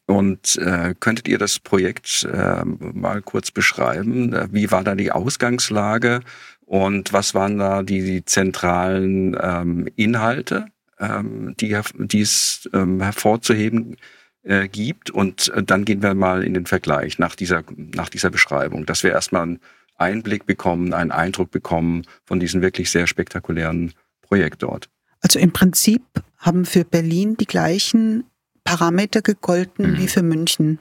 [0.06, 4.36] und äh, könntet ihr das Projekt äh, mal kurz beschreiben?
[4.52, 6.22] Wie war da die Ausgangslage
[6.66, 10.68] und was waren da die, die zentralen ähm, Inhalte,
[11.00, 13.98] ähm, die, die es ähm, hervorzuheben
[14.44, 15.10] äh, gibt?
[15.10, 19.04] Und äh, dann gehen wir mal in den Vergleich nach dieser, nach dieser Beschreibung, dass
[19.04, 19.60] wir erstmal einen
[19.98, 24.90] Einblick bekommen, einen Eindruck bekommen von diesem wirklich sehr spektakulären Projekt dort.
[25.22, 26.04] Also im Prinzip
[26.38, 28.26] haben für Berlin die gleichen
[28.64, 29.98] Parameter gegolten mhm.
[29.98, 30.80] wie für München.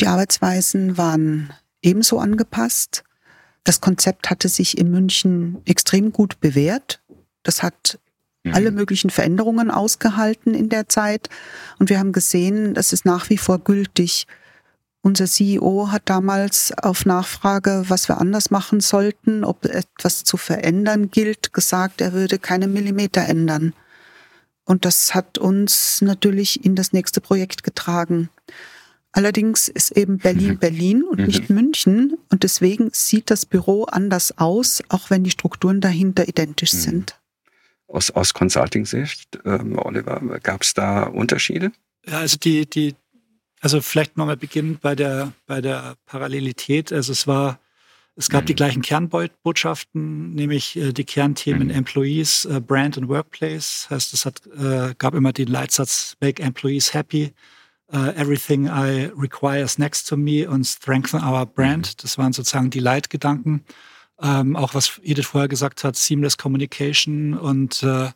[0.00, 1.52] Die Arbeitsweisen waren
[1.82, 3.04] ebenso angepasst.
[3.64, 7.00] Das Konzept hatte sich in München extrem gut bewährt.
[7.42, 7.98] Das hat
[8.44, 8.54] mhm.
[8.54, 11.28] alle möglichen Veränderungen ausgehalten in der Zeit.
[11.78, 14.26] Und wir haben gesehen, das ist nach wie vor gültig.
[15.02, 21.10] unser CEO hat damals auf Nachfrage, was wir anders machen sollten, ob etwas zu verändern
[21.10, 23.74] gilt, gesagt, er würde keine Millimeter ändern.
[24.70, 28.28] Und das hat uns natürlich in das nächste Projekt getragen.
[29.10, 30.58] Allerdings ist eben Berlin mhm.
[30.58, 31.56] Berlin und nicht mhm.
[31.56, 36.78] München und deswegen sieht das Büro anders aus, auch wenn die Strukturen dahinter identisch mhm.
[36.78, 37.20] sind.
[37.88, 41.72] Aus, aus Consulting-Sicht, ähm, Oliver, gab es da Unterschiede?
[42.06, 42.94] Ja, also die, die,
[43.60, 46.92] also vielleicht nochmal beginnend bei der, bei der Parallelität.
[46.92, 47.58] Also es war,
[48.20, 48.46] es gab mhm.
[48.46, 51.74] die gleichen Kernbotschaften, nämlich äh, die Kernthemen mhm.
[51.74, 53.88] Employees, äh, Brand und Workplace.
[53.88, 57.32] Heißt, es hat, äh, gab immer den Leitsatz Make Employees Happy
[57.92, 61.88] uh, Everything I Require is Next to Me und Strengthen Our Brand.
[61.88, 62.02] Mhm.
[62.02, 63.64] Das waren sozusagen die Leitgedanken.
[64.20, 68.10] Ähm, auch was Edith vorher gesagt hat, Seamless Communication und äh,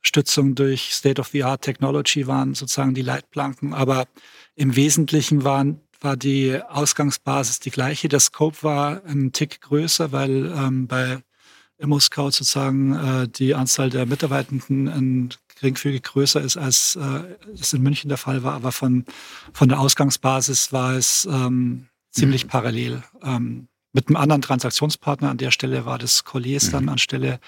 [0.00, 3.74] Stützung durch State-of-the-Art Technology waren sozusagen die Leitplanken.
[3.74, 4.06] Aber
[4.54, 8.08] im Wesentlichen waren, war die Ausgangsbasis die gleiche.
[8.08, 11.22] Der Scope war ein Tick größer, weil ähm, bei
[11.78, 17.82] ImmoScout sozusagen äh, die Anzahl der Mitarbeitenden ein geringfügig größer ist, als äh, es in
[17.82, 18.54] München der Fall war.
[18.54, 19.04] Aber von,
[19.52, 22.48] von der Ausgangsbasis war es ähm, ziemlich mhm.
[22.48, 23.02] parallel.
[23.22, 26.72] Ähm, mit einem anderen Transaktionspartner an der Stelle war das Colliers mhm.
[26.72, 27.40] dann anstelle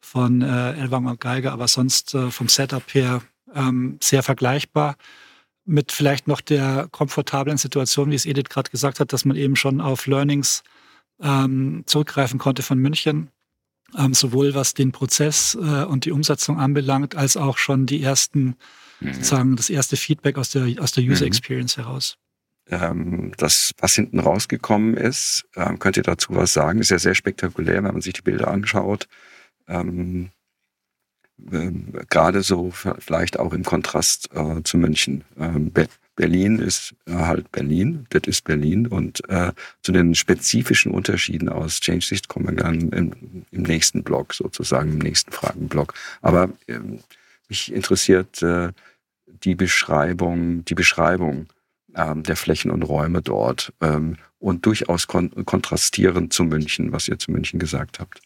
[0.00, 3.22] von äh, Elwang und Geiger, aber sonst äh, vom Setup her
[3.54, 4.96] ähm, sehr vergleichbar.
[5.66, 9.56] Mit vielleicht noch der komfortablen Situation, wie es Edith gerade gesagt hat, dass man eben
[9.56, 10.62] schon auf Learnings
[11.20, 13.30] ähm, zurückgreifen konnte von München
[13.96, 18.56] ähm, sowohl was den Prozess äh, und die Umsetzung anbelangt, als auch schon die ersten,
[19.00, 19.14] mhm.
[19.14, 21.28] sozusagen das erste Feedback aus der, aus der User mhm.
[21.28, 22.16] Experience heraus.
[22.68, 26.80] Ähm, das, was hinten rausgekommen ist, ähm, könnt ihr dazu was sagen?
[26.80, 29.08] Ist ja sehr spektakulär, wenn man sich die Bilder anschaut.
[29.68, 30.30] Ähm
[31.38, 35.24] Gerade so vielleicht auch im Kontrast äh, zu München.
[35.38, 35.70] Ähm,
[36.16, 38.86] Berlin ist äh, halt Berlin, das ist Berlin.
[38.86, 44.32] Und äh, zu den spezifischen Unterschieden aus Change-Sicht kommen wir dann im, im, nächsten Blog
[44.34, 45.94] sozusagen, im nächsten Fragenblock.
[46.22, 47.00] Aber ähm,
[47.48, 48.72] mich interessiert äh,
[49.26, 51.46] die Beschreibung, die Beschreibung
[51.94, 57.18] ähm, der Flächen und Räume dort ähm, und durchaus kon kontrastierend zu München, was ihr
[57.18, 58.20] zu München gesagt habt.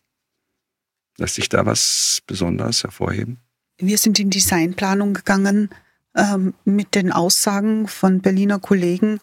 [1.21, 3.39] Lässt sich da was besonders hervorheben?
[3.79, 5.69] Wir sind in Designplanung gegangen
[6.17, 9.21] ähm, mit den Aussagen von Berliner Kollegen,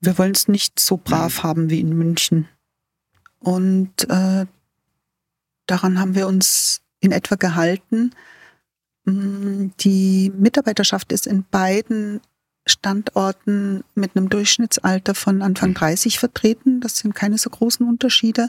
[0.00, 1.42] wir wollen es nicht so brav mhm.
[1.42, 2.48] haben wie in München.
[3.38, 4.46] Und äh,
[5.66, 8.14] daran haben wir uns in etwa gehalten.
[9.04, 12.20] Mm, die Mitarbeiterschaft ist in beiden
[12.66, 16.80] Standorten mit einem Durchschnittsalter von Anfang 30 vertreten.
[16.80, 18.48] Das sind keine so großen Unterschiede.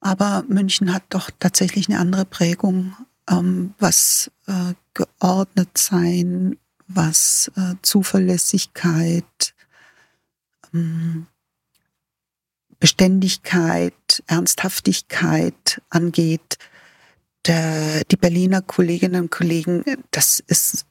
[0.00, 2.94] Aber München hat doch tatsächlich eine andere Prägung
[3.28, 6.56] ähm, was äh, geordnet sein,
[6.86, 9.54] was äh, Zuverlässigkeit,
[10.74, 11.26] ähm,
[12.80, 16.58] Beständigkeit, Ernsthaftigkeit angeht.
[17.46, 20.86] Der, die Berliner Kolleginnen und Kollegen, das ist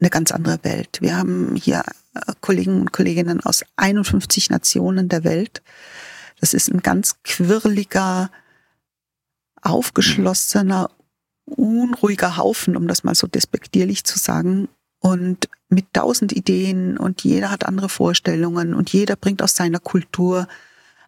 [0.00, 0.98] eine ganz andere Welt.
[1.00, 5.62] Wir haben hier äh, Kollegen und Kolleginnen aus 51 Nationen der Welt.
[6.40, 8.30] Das ist ein ganz quirliger,
[9.62, 10.90] aufgeschlossener,
[11.44, 14.68] unruhiger Haufen, um das mal so despektierlich zu sagen.
[15.00, 20.48] Und mit tausend Ideen und jeder hat andere Vorstellungen und jeder bringt aus seiner Kultur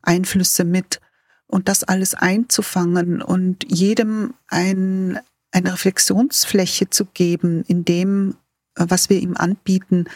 [0.02, 1.00] Einflüsse mit.
[1.46, 5.18] Und das alles einzufangen und jedem ein,
[5.50, 8.36] eine Reflexionsfläche zu geben in dem,
[8.74, 10.06] was wir ihm anbieten,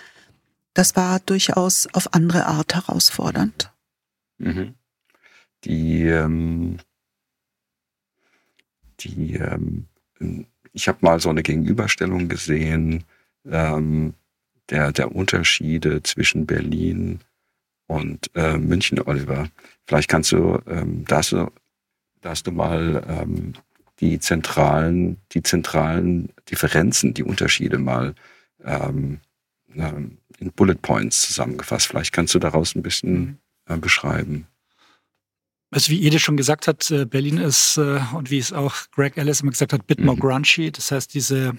[0.72, 3.70] das war durchaus auf andere Art herausfordernd.
[4.38, 4.74] Mhm.
[5.64, 6.78] Die, ähm,
[9.00, 9.86] die ähm,
[10.72, 13.04] ich habe mal so eine Gegenüberstellung gesehen
[13.46, 14.14] ähm,
[14.70, 17.20] der, der Unterschiede zwischen Berlin
[17.86, 19.48] und äh, München, Oliver.
[19.86, 21.50] Vielleicht kannst du, ähm, da hast du,
[22.20, 23.54] da hast du mal ähm,
[24.00, 28.14] die zentralen, die zentralen Differenzen, die Unterschiede mal
[28.64, 29.20] ähm,
[29.74, 31.86] ähm in Bullet Points zusammengefasst.
[31.86, 33.38] Vielleicht kannst du daraus ein bisschen mhm.
[33.68, 34.46] äh, beschreiben.
[35.76, 39.18] Also wie Edith schon gesagt hat, äh, Berlin ist, äh, und wie es auch Greg
[39.18, 40.20] Ellis immer gesagt hat, bit more mhm.
[40.20, 40.72] grungy.
[40.72, 41.52] Das heißt, diese,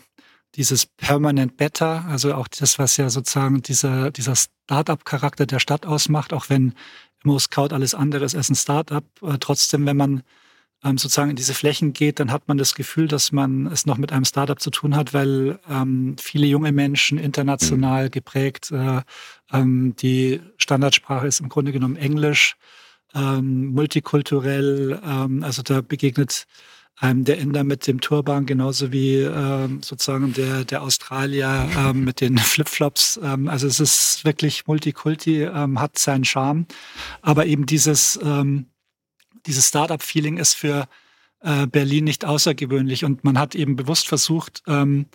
[0.56, 6.34] dieses Permanent Better, also auch das, was ja sozusagen dieser, dieser Startup-Charakter der Stadt ausmacht,
[6.34, 6.74] auch wenn
[7.24, 9.06] Immo Scout alles andere ist als ein Startup,
[9.40, 10.24] trotzdem, wenn man
[10.84, 14.00] ähm, sozusagen in diese Flächen geht, dann hat man das Gefühl, dass man es noch
[14.00, 18.12] mit einem Startup zu tun hat, weil ähm, viele junge Menschen international mhm.
[18.12, 19.02] geprägt, äh,
[19.54, 22.58] ähm, die Standardsprache ist im Grunde genommen Englisch
[23.16, 25.00] ähm, multikulturell.
[25.04, 26.48] Ähm, also da begegnet
[27.00, 32.22] einem der Inder mit dem Turban, genauso wie ähm, sozusagen der, der Australier ähm, mit
[32.22, 33.20] den Flipflops.
[33.24, 36.66] Ähm, also es ist wirklich Multikulti, ähm, hat seinen Charme.
[37.22, 38.66] Aber eben dieses, ähm,
[39.46, 40.88] dieses Startup-Feeling ist für
[41.42, 43.06] äh, Berlin nicht außergewöhnlich.
[43.06, 45.06] Und man hat eben bewusst versucht, ähm,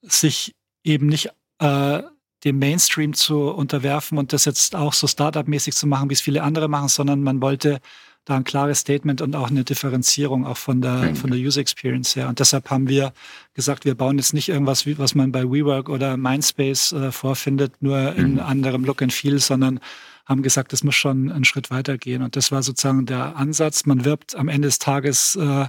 [0.00, 2.02] sich eben nicht äh,
[2.44, 6.42] dem Mainstream zu unterwerfen und das jetzt auch so Startup-mäßig zu machen, wie es viele
[6.42, 7.80] andere machen, sondern man wollte
[8.24, 12.14] da ein klares Statement und auch eine Differenzierung auch von der, von der User Experience
[12.14, 12.28] her.
[12.28, 13.12] Und deshalb haben wir
[13.54, 18.14] gesagt, wir bauen jetzt nicht irgendwas, was man bei WeWork oder Mindspace äh, vorfindet, nur
[18.14, 18.40] in mhm.
[18.40, 19.80] anderem Look and Feel, sondern
[20.26, 22.22] haben gesagt, es muss schon einen Schritt weitergehen.
[22.22, 23.86] Und das war sozusagen der Ansatz.
[23.86, 25.66] Man wirbt am Ende des Tages äh,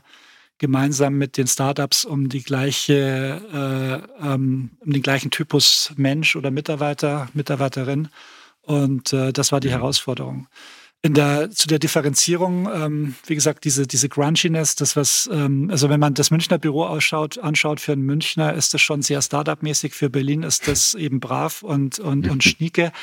[0.63, 6.51] gemeinsam mit den Startups um die gleiche, äh, ähm, um den gleichen Typus Mensch oder
[6.51, 8.07] Mitarbeiter, Mitarbeiterin.
[8.61, 9.73] Und äh, das war die mhm.
[9.73, 10.47] Herausforderung
[11.05, 15.89] in der, zu der Differenzierung, ähm, wie gesagt, diese, diese Grunchiness, das was, ähm, also
[15.89, 19.93] wenn man das Münchner Büro ausschaut, anschaut, für einen Münchner ist das schon sehr Startup-mäßig,
[19.93, 22.93] für Berlin ist das eben brav und, und, und schnieke.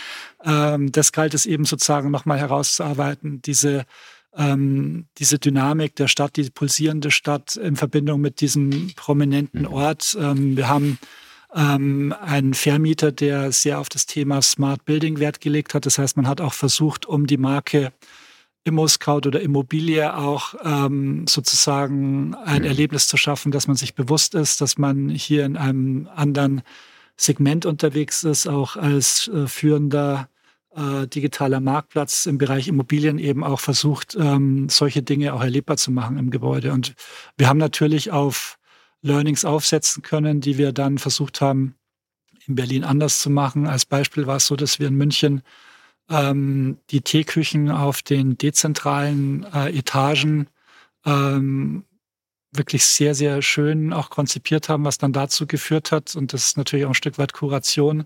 [0.42, 3.84] Ähm, das galt es eben sozusagen nochmal herauszuarbeiten, diese,
[4.37, 9.72] ähm, diese Dynamik der Stadt, die pulsierende Stadt in Verbindung mit diesem prominenten mhm.
[9.72, 10.16] Ort.
[10.20, 10.99] Ähm, wir haben
[11.55, 15.87] ähm, ein Vermieter, der sehr auf das Thema Smart Building Wert gelegt hat.
[15.87, 17.93] Das heißt, man hat auch versucht, um die Marke
[18.64, 24.61] Immo-Scout oder Immobilie auch ähm, sozusagen ein Erlebnis zu schaffen, dass man sich bewusst ist,
[24.61, 26.62] dass man hier in einem anderen
[27.16, 30.28] Segment unterwegs ist, auch als äh, führender
[30.77, 35.91] äh, digitaler Marktplatz im Bereich Immobilien eben auch versucht, ähm, solche Dinge auch erlebbar zu
[35.91, 36.73] machen im Gebäude.
[36.73, 36.95] Und
[37.37, 38.59] wir haben natürlich auf
[39.03, 41.75] Learnings aufsetzen können, die wir dann versucht haben,
[42.47, 43.66] in Berlin anders zu machen.
[43.66, 45.43] Als Beispiel war es so, dass wir in München
[46.09, 50.49] ähm, die Teeküchen auf den dezentralen äh, Etagen
[51.05, 51.85] ähm,
[52.53, 56.57] wirklich sehr, sehr schön auch konzipiert haben, was dann dazu geführt hat, und das ist
[56.57, 58.05] natürlich auch ein Stück weit Kuration,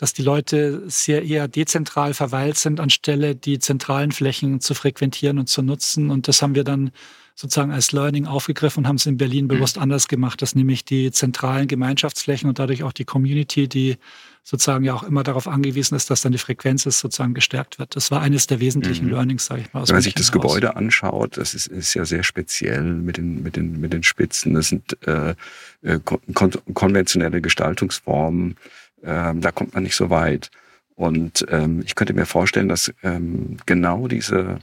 [0.00, 5.50] dass die Leute sehr eher dezentral verweilt sind, anstelle die zentralen Flächen zu frequentieren und
[5.50, 6.08] zu nutzen.
[6.08, 6.90] Und das haben wir dann
[7.34, 9.48] sozusagen als Learning aufgegriffen und haben es in Berlin mhm.
[9.48, 9.82] bewusst mhm.
[9.82, 13.98] anders gemacht, dass nämlich die zentralen Gemeinschaftsflächen und dadurch auch die Community, die
[14.42, 17.94] sozusagen ja auch immer darauf angewiesen ist, dass dann die Frequenz ist, sozusagen gestärkt wird.
[17.94, 19.12] Das war eines der wesentlichen mhm.
[19.12, 19.86] Learnings, sage ich mal.
[19.86, 20.32] Wenn man sich das.
[20.32, 24.54] Gebäude anschaut, das ist, ist ja sehr speziell mit den, mit den, mit den Spitzen.
[24.54, 25.34] Das sind äh,
[25.82, 26.00] äh
[26.32, 28.56] kon konventionelle Gestaltungsformen.
[29.02, 30.50] Ähm, da kommt man nicht so weit.
[30.94, 34.58] Und ähm, ich könnte mir vorstellen, dass ähm, genau diese,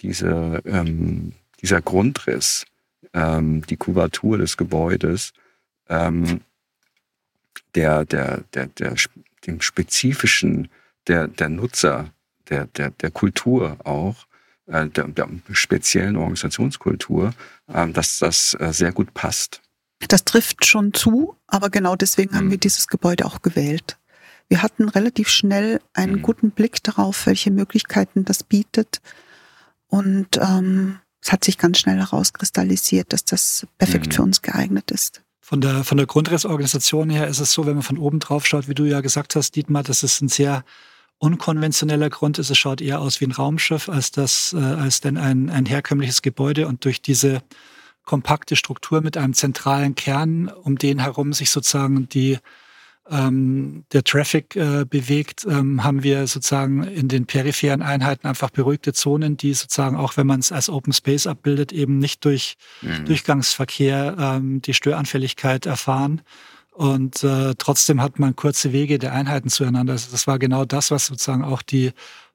[0.00, 1.32] diese ähm,
[1.64, 2.66] dieser Grundriss,
[3.14, 5.32] ähm, die Kubatur des Gebäudes,
[5.88, 6.42] ähm,
[7.74, 8.94] der, der, der, der,
[9.46, 10.68] dem spezifischen
[11.06, 12.12] der, der Nutzer,
[12.50, 14.26] der, der, der Kultur auch,
[14.66, 17.32] äh, der, der speziellen Organisationskultur,
[17.72, 19.62] äh, dass das äh, sehr gut passt.
[20.08, 22.36] Das trifft schon zu, aber genau deswegen mhm.
[22.36, 23.98] haben wir dieses Gebäude auch gewählt.
[24.48, 26.22] Wir hatten relativ schnell einen mhm.
[26.22, 29.00] guten Blick darauf, welche Möglichkeiten das bietet.
[29.88, 34.12] Und ähm, es hat sich ganz schnell herauskristallisiert, dass das perfekt mhm.
[34.12, 35.22] für uns geeignet ist.
[35.40, 38.68] Von der, von der Grundrissorganisation her ist es so, wenn man von oben drauf schaut,
[38.68, 40.64] wie du ja gesagt hast, Dietmar, dass es ein sehr
[41.18, 42.50] unkonventioneller Grund ist.
[42.50, 46.22] Es schaut eher aus wie ein Raumschiff als das, äh, als denn ein, ein herkömmliches
[46.22, 46.66] Gebäude.
[46.66, 47.42] Und durch diese
[48.04, 52.38] kompakte Struktur mit einem zentralen Kern, um den herum sich sozusagen die
[53.10, 58.94] ähm, der Traffic äh, bewegt, ähm, haben wir sozusagen in den peripheren Einheiten einfach beruhigte
[58.94, 63.04] Zonen, die sozusagen auch, wenn man es als Open Space abbildet, eben nicht durch mhm.
[63.04, 66.22] Durchgangsverkehr ähm, die Störanfälligkeit erfahren.
[66.72, 69.92] Und äh, trotzdem hat man kurze Wege der Einheiten zueinander.
[69.92, 71.92] Also das war genau das, was sozusagen auch die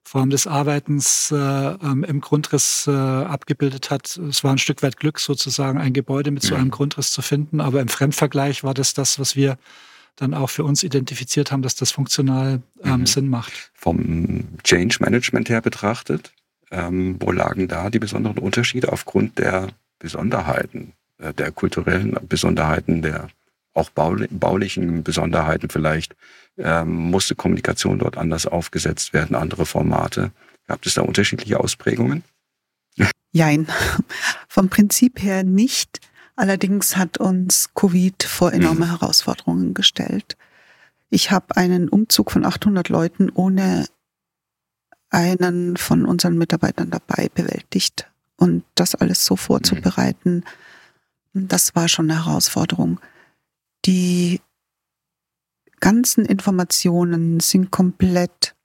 [0.10, 4.18] Form des Arbeitens äh, ähm, im Grundriss äh, abgebildet hat.
[4.18, 6.62] Es war ein Stück weit Glück, sozusagen ein Gebäude mit so mhm.
[6.62, 7.62] einem Grundriss zu finden.
[7.62, 9.60] Aber im Fremdvergleich war das das, was wir
[10.16, 13.06] dann auch für uns identifiziert haben, dass das funktional ähm, mhm.
[13.06, 13.70] Sinn macht.
[13.76, 16.34] Vom Change Management her betrachtet,
[16.72, 19.68] ähm, wo lagen da die besonderen Unterschiede aufgrund der
[20.00, 23.28] Besonderheiten, äh, der kulturellen Besonderheiten, der
[23.80, 26.16] auch baulichen Besonderheiten vielleicht?
[26.58, 30.32] Ähm, musste Kommunikation dort anders aufgesetzt werden, andere Formate?
[30.68, 32.24] Gab es da unterschiedliche Ausprägungen?
[33.32, 33.68] Jein,
[34.48, 36.00] vom Prinzip her nicht.
[36.36, 38.90] Allerdings hat uns Covid vor enorme mhm.
[38.92, 40.38] Herausforderungen gestellt.
[41.10, 43.88] Ich habe einen Umzug von 800 Leuten ohne
[45.10, 48.08] einen von unseren Mitarbeitern dabei bewältigt.
[48.38, 50.44] Und das alles so vorzubereiten,
[51.34, 51.48] mhm.
[51.48, 53.00] das war schon eine Herausforderung.
[53.86, 54.42] Die
[55.80, 58.56] ganzen Informationen sind komplett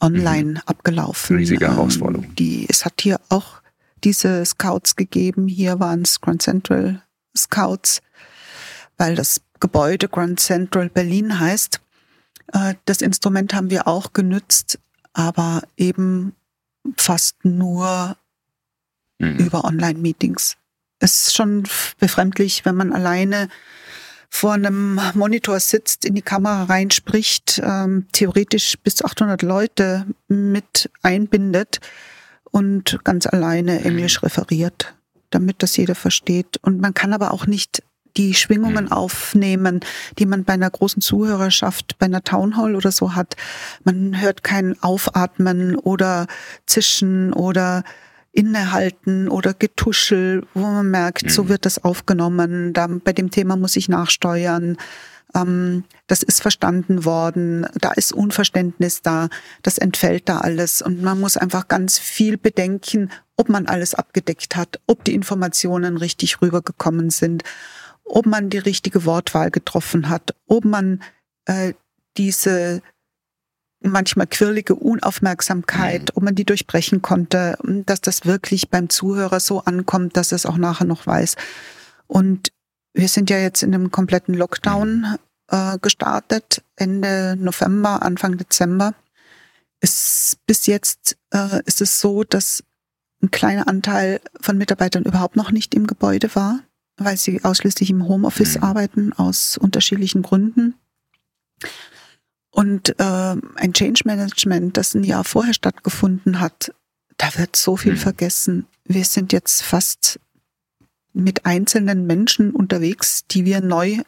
[0.00, 0.60] online mhm.
[0.66, 1.36] abgelaufen.
[1.36, 2.34] Riesige Herausforderung.
[2.36, 3.62] Die, es hat hier auch
[4.04, 5.48] diese Scouts gegeben.
[5.48, 7.02] Hier waren es Grand Central
[7.36, 8.00] Scouts,
[8.96, 11.80] weil das Gebäude Grand Central Berlin heißt.
[12.52, 14.78] Äh, das Instrument haben wir auch genützt,
[15.12, 16.34] aber eben
[16.96, 18.16] fast nur
[19.18, 19.36] mhm.
[19.36, 20.56] über Online-Meetings.
[20.98, 21.64] Es ist schon
[21.98, 23.48] befremdlich, wenn man alleine
[24.34, 31.80] vor einem Monitor sitzt, in die Kamera reinspricht, ähm, theoretisch bis 800 Leute mit einbindet
[32.50, 33.84] und ganz alleine.
[33.84, 34.96] Englisch referiert,
[35.30, 36.56] damit das jeder versteht.
[36.62, 37.84] Und man kann aber auch nicht
[38.16, 38.92] die Schwingungen mhm.
[38.92, 39.80] aufnehmen,
[40.18, 43.36] die man bei einer großen Zuhörerschaft, bei einer Townhall oder so hat.
[43.84, 46.26] Man hört kein Aufatmen oder
[46.66, 47.84] Zischen oder
[48.34, 51.28] Innehalten oder Getuschel, wo man merkt, mhm.
[51.30, 52.72] so wird das aufgenommen.
[52.72, 54.76] Da, bei dem Thema muss ich nachsteuern.
[55.34, 57.66] Ähm, das ist verstanden worden.
[57.80, 59.28] Da ist Unverständnis da.
[59.62, 60.82] Das entfällt da alles.
[60.82, 65.96] Und man muss einfach ganz viel bedenken, ob man alles abgedeckt hat, ob die Informationen
[65.96, 67.44] richtig rübergekommen sind
[68.04, 71.02] ob man die richtige Wortwahl getroffen hat, ob man
[71.46, 71.74] äh,
[72.16, 72.82] diese
[73.90, 76.08] manchmal quirlige Unaufmerksamkeit, mhm.
[76.14, 77.56] ob man die durchbrechen konnte,
[77.86, 81.36] dass das wirklich beim Zuhörer so ankommt, dass es auch nachher noch weiß.
[82.06, 82.52] Und
[82.92, 85.16] wir sind ja jetzt in einem kompletten Lockdown
[85.48, 88.94] äh, gestartet, Ende November, Anfang Dezember.
[89.80, 92.62] Es, bis jetzt äh, ist es so, dass
[93.22, 96.60] ein kleiner Anteil von Mitarbeitern überhaupt noch nicht im Gebäude war
[96.96, 98.62] weil sie ausschließlich im Homeoffice mhm.
[98.62, 100.74] arbeiten, aus unterschiedlichen Gründen.
[102.54, 103.02] Und äh,
[103.56, 106.72] ein Change Management, das ein Jahr vorher stattgefunden hat,
[107.16, 107.98] da wird so viel mhm.
[107.98, 108.66] vergessen.
[108.84, 110.20] Wir sind jetzt fast
[111.12, 114.02] mit einzelnen Menschen unterwegs, die wir neu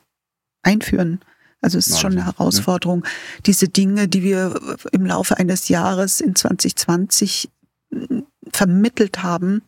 [0.62, 1.20] einführen.
[1.60, 3.10] Also es ist schon eine Herausforderung, ja.
[3.46, 7.50] diese Dinge, die wir im Laufe eines Jahres in 2020
[8.52, 9.62] vermittelt haben,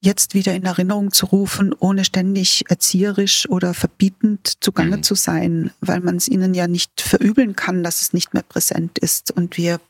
[0.00, 5.02] jetzt wieder in Erinnerung zu rufen, ohne ständig erzieherisch oder verbietend zugange mhm.
[5.02, 8.98] zu sein, weil man es ihnen ja nicht verübeln kann, dass es nicht mehr präsent
[8.98, 9.32] ist.
[9.32, 9.80] Und wir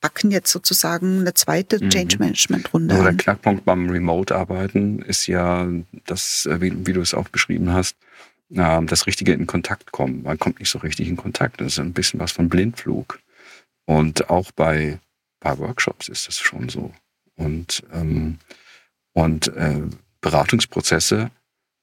[0.00, 1.90] backen jetzt sozusagen eine zweite mhm.
[1.90, 2.94] Change Management Runde.
[2.94, 5.68] Also der Knackpunkt beim Remote-Arbeiten ist ja,
[6.06, 7.96] das, äh, wie, wie, du es auch beschrieben hast,
[8.54, 10.22] ähm, das Richtige in Kontakt kommen.
[10.22, 11.60] Man kommt nicht so richtig in Kontakt.
[11.60, 13.18] Das ist ein bisschen was von Blindflug.
[13.84, 15.00] Und auch bei,
[15.40, 16.92] bei Workshops ist das schon so.
[17.36, 18.38] Und ähm,
[19.16, 19.80] und äh,
[20.20, 21.30] Beratungsprozesse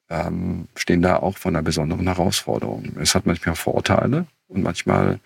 [0.08, 2.96] ähm, stehen da auch vor einer besonderen Herausforderung.
[3.02, 5.20] Es hat manchmal Vorteile und manchmal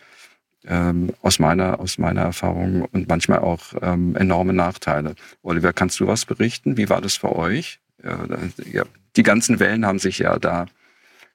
[0.64, 5.16] ähm, aus meiner aus meiner Erfahrung und manchmal auch ähm, enorme Nachteile.
[5.44, 6.78] Oliver, kannst du was berichten?
[6.78, 7.82] Wie war das für euch?
[8.02, 8.26] Ja,
[8.72, 8.84] ja,
[9.18, 10.68] die ganzen Wellen haben sich ja da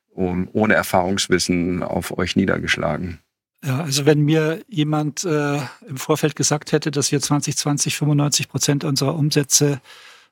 [0.08, 3.18] um, ohne Erfahrungswissen auf euch niedergeschlagen.
[3.62, 8.84] Ja, also wenn mir jemand äh, im Vorfeld gesagt hätte, dass wir 2020 95 Prozent
[8.84, 9.82] unserer Umsätze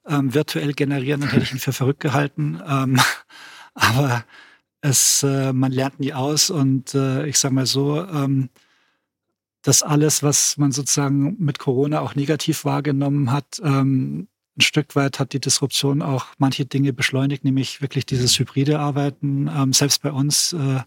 [0.07, 2.61] ähm, virtuell generieren, dann hätte ich ihn für verrückt gehalten.
[2.67, 3.01] Ähm,
[3.75, 4.25] aber
[4.81, 8.49] es, äh, man lernt nie aus und äh, ich sage mal so, ähm,
[9.63, 15.19] dass alles, was man sozusagen mit Corona auch negativ wahrgenommen hat, ähm, ein Stück weit
[15.19, 19.49] hat die Disruption auch manche Dinge beschleunigt, nämlich wirklich dieses hybride Arbeiten.
[19.49, 20.81] Ähm, selbst bei uns äh,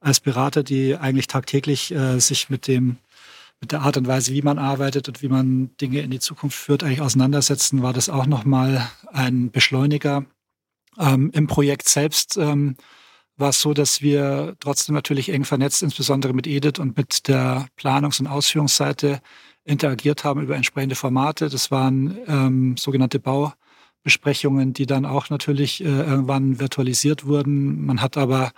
[0.00, 2.96] als Berater, die eigentlich tagtäglich äh, sich mit dem
[3.64, 6.58] mit der Art und Weise, wie man arbeitet und wie man Dinge in die Zukunft
[6.58, 10.26] führt, eigentlich auseinandersetzen, war das auch nochmal ein Beschleuniger.
[10.98, 12.76] Ähm, Im Projekt selbst ähm,
[13.38, 17.66] war es so, dass wir trotzdem natürlich eng vernetzt, insbesondere mit Edith und mit der
[17.78, 19.22] Planungs- und Ausführungsseite
[19.64, 21.48] interagiert haben über entsprechende Formate.
[21.48, 27.86] Das waren ähm, sogenannte Baubesprechungen, die dann auch natürlich äh, irgendwann virtualisiert wurden.
[27.86, 28.52] Man hat aber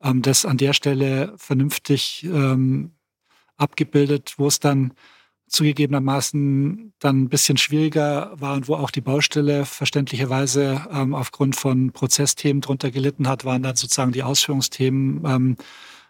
[0.00, 2.92] ähm, das an der Stelle vernünftig ähm,
[3.62, 4.92] abgebildet, wo es dann
[5.52, 11.92] zugegebenermaßen dann ein bisschen schwieriger war und wo auch die Baustelle verständlicherweise ähm, aufgrund von
[11.92, 15.24] Prozessthemen drunter gelitten hat, waren dann sozusagen die Ausführungsthemen.
[15.26, 15.56] Ähm,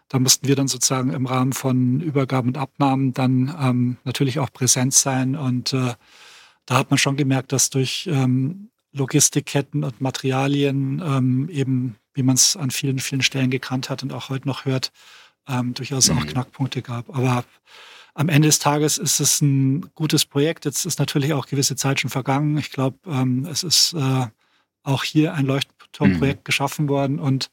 [0.07, 4.51] da mussten wir dann sozusagen im Rahmen von Übergaben und Abnahmen dann ähm, natürlich auch
[4.51, 5.35] präsent sein.
[5.35, 5.93] Und äh,
[6.65, 12.35] da hat man schon gemerkt, dass durch ähm, Logistikketten und Materialien ähm, eben, wie man
[12.35, 14.91] es an vielen, vielen Stellen gekannt hat und auch heute noch hört,
[15.47, 16.27] ähm, durchaus auch mhm.
[16.27, 17.15] Knackpunkte gab.
[17.15, 17.43] Aber
[18.13, 20.65] am Ende des Tages ist es ein gutes Projekt.
[20.65, 22.57] Jetzt ist natürlich auch gewisse Zeit schon vergangen.
[22.57, 24.27] Ich glaube, ähm, es ist äh,
[24.83, 26.43] auch hier ein Leuchtturmprojekt mhm.
[26.43, 27.49] geschaffen worden und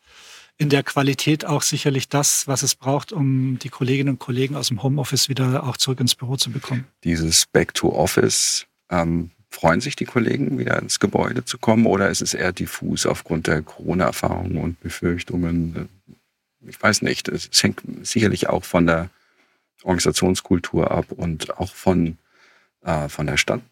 [0.58, 4.68] in der Qualität auch sicherlich das, was es braucht, um die Kolleginnen und Kollegen aus
[4.68, 6.86] dem Homeoffice wieder auch zurück ins Büro zu bekommen.
[7.02, 12.08] Dieses Back to Office, ähm, freuen sich die Kollegen, wieder ins Gebäude zu kommen oder
[12.08, 15.88] ist es eher diffus aufgrund der Corona-Erfahrungen und Befürchtungen?
[16.66, 19.10] Ich weiß nicht, es hängt sicherlich auch von der
[19.82, 22.18] Organisationskultur ab und auch von,
[22.82, 23.62] äh, von der Stadt.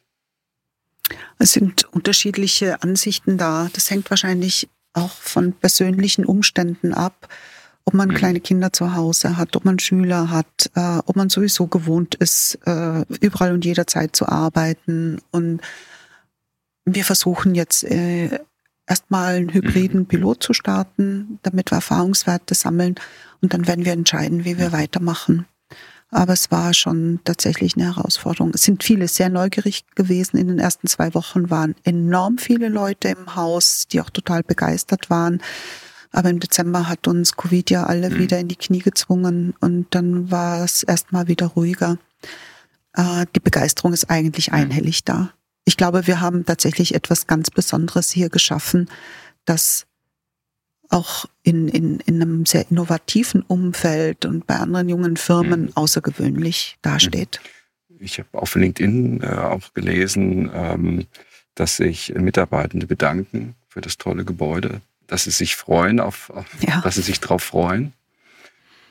[1.39, 3.68] Es sind unterschiedliche Ansichten da.
[3.72, 7.28] Das hängt wahrscheinlich auch von persönlichen Umständen ab,
[7.84, 8.14] ob man mhm.
[8.14, 12.59] kleine Kinder zu Hause hat, ob man Schüler hat, äh, ob man sowieso gewohnt ist,
[12.66, 15.20] äh, überall und jederzeit zu arbeiten.
[15.30, 15.61] Und
[16.84, 18.41] wir versuchen jetzt äh,
[18.89, 20.07] erstmal einen hybriden mhm.
[20.07, 22.97] Pilot zu starten, damit wir Erfahrungswerte sammeln
[23.41, 25.47] und dann werden wir entscheiden, wie wir weitermachen.
[26.11, 28.53] Aber es war schon tatsächlich eine Herausforderung.
[28.55, 30.39] Es sind viele sehr neugierig gewesen.
[30.39, 35.11] In den ersten zwei Wochen waren enorm viele Leute im Haus, die auch total begeistert
[35.11, 35.43] waren.
[36.11, 38.18] Aber im Dezember hat uns Covid ja alle mhm.
[38.18, 41.99] wieder in die Knie gezwungen und dann war es erstmal wieder ruhiger.
[42.95, 44.55] Äh, die Begeisterung ist eigentlich mhm.
[44.55, 45.30] einhellig da.
[45.68, 48.88] Ich glaube, wir haben tatsächlich etwas ganz Besonderes hier geschaffen,
[49.44, 49.84] das
[50.88, 55.72] auch in, in, in einem sehr innovativen Umfeld und bei anderen jungen Firmen mhm.
[55.74, 57.42] außergewöhnlich dasteht.
[57.90, 57.96] Mhm.
[58.00, 61.06] Ich habe auf LinkedIn äh, auch gelesen, ähm,
[61.54, 66.80] dass sich Mitarbeitende bedanken für das tolle Gebäude, dass sie sich freuen, auf, auf ja.
[66.80, 67.92] dass sie sich darauf freuen.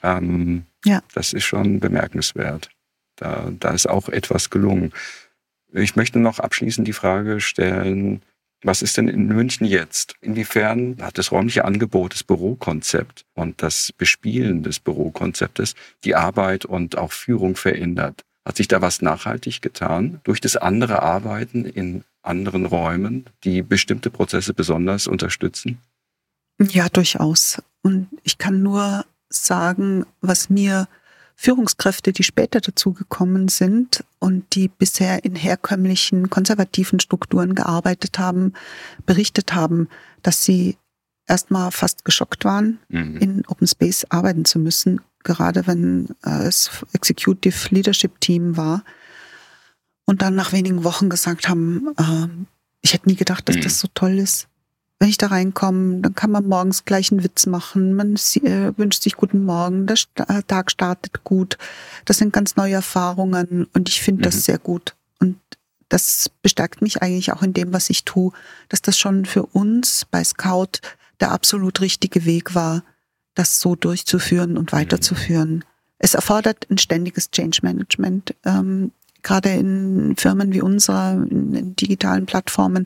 [0.03, 1.01] Ähm, ja.
[1.15, 2.69] Das ist schon bemerkenswert.
[3.15, 4.93] Da, da ist auch etwas gelungen.
[5.77, 8.23] Ich möchte noch abschließend die Frage stellen,
[8.63, 10.15] was ist denn in München jetzt?
[10.21, 16.97] Inwiefern hat das räumliche Angebot, das Bürokonzept und das Bespielen des Bürokonzeptes die Arbeit und
[16.97, 18.23] auch Führung verändert?
[18.43, 24.09] Hat sich da was nachhaltig getan durch das andere Arbeiten in anderen Räumen, die bestimmte
[24.09, 25.77] Prozesse besonders unterstützen?
[26.59, 27.61] Ja, durchaus.
[27.83, 30.87] Und ich kann nur sagen, was mir
[31.39, 38.53] Führungskräfte, die später dazugekommen sind und die bisher in herkömmlichen konservativen Strukturen gearbeitet haben,
[39.05, 39.87] berichtet haben,
[40.23, 40.77] dass sie
[41.27, 43.17] erstmal fast geschockt waren, mhm.
[43.17, 48.83] in Open Space arbeiten zu müssen, gerade wenn äh, es Executive Leadership Team war.
[50.05, 52.27] Und dann nach wenigen Wochen gesagt haben, äh,
[52.81, 53.61] ich hätte nie gedacht, dass mhm.
[53.61, 54.47] das so toll ist
[54.99, 57.93] wenn ich da reinkomme, dann kann man morgens gleich einen Witz machen.
[57.93, 61.57] Man äh, wünscht sich guten Morgen, der äh, Tag startet gut.
[62.05, 64.23] Das sind ganz neue Erfahrungen und ich finde mhm.
[64.23, 64.95] das sehr gut.
[65.19, 65.37] Und
[65.89, 68.31] das bestärkt mich eigentlich auch in dem, was ich tue,
[68.69, 70.79] dass das schon für uns bei Scout
[71.19, 72.83] der absolut richtige Weg war,
[73.35, 75.63] das so durchzuführen und weiterzuführen.
[75.99, 78.35] Es erfordert ein ständiges Change Management.
[78.45, 78.91] Ähm,
[79.27, 82.85] gerade in Firmen wie unserer, in, digitalen Plattformen,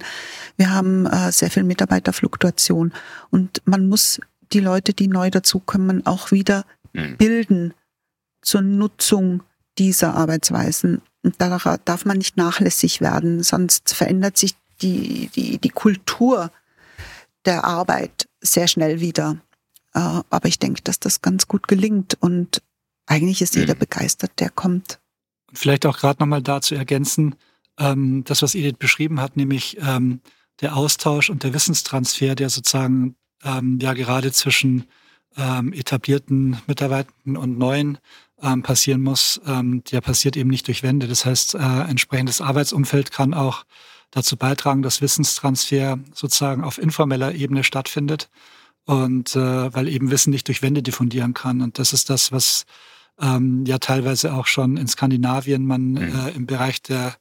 [0.57, 2.91] wir haben äh, sehr viel Mitarbeiterfluktuation
[3.29, 4.19] und man muss
[4.51, 7.17] die Leute, die neu dazukommen, auch wieder mhm.
[7.17, 7.73] bilden
[8.41, 9.43] zur Nutzung
[9.77, 11.01] dieser Arbeitsweisen.
[11.23, 16.51] Und da darf man nicht nachlässig werden, sonst verändert sich die, die, die Kultur
[17.45, 19.37] der Arbeit sehr schnell wieder.
[19.93, 22.63] Äh, aber ich denke, dass das ganz gut gelingt und
[23.05, 23.79] eigentlich ist jeder mhm.
[23.79, 25.00] begeistert, der kommt.
[25.51, 27.35] Und vielleicht auch gerade nochmal dazu ergänzen,
[27.77, 30.21] ähm, das, was Edith beschrieben hat, nämlich ähm,
[30.61, 34.85] der Austausch und der Wissenstransfer, der sozusagen ähm, ja gerade zwischen
[35.37, 37.97] ähm, etablierten Mitarbeitern und neuen
[38.41, 41.07] ähm, passieren muss, ähm, der passiert eben nicht durch Wände.
[41.07, 43.65] Das heißt, äh, entsprechendes Arbeitsumfeld kann auch
[44.11, 48.29] dazu beitragen, dass Wissenstransfer sozusagen auf informeller Ebene stattfindet
[48.85, 51.61] und äh, weil eben Wissen nicht durch Wände diffundieren kann.
[51.61, 52.65] Und das ist das, was
[53.22, 55.97] ähm, ja teilweise auch schon in Skandinavien man mhm.
[55.97, 57.15] äh, im Bereich der,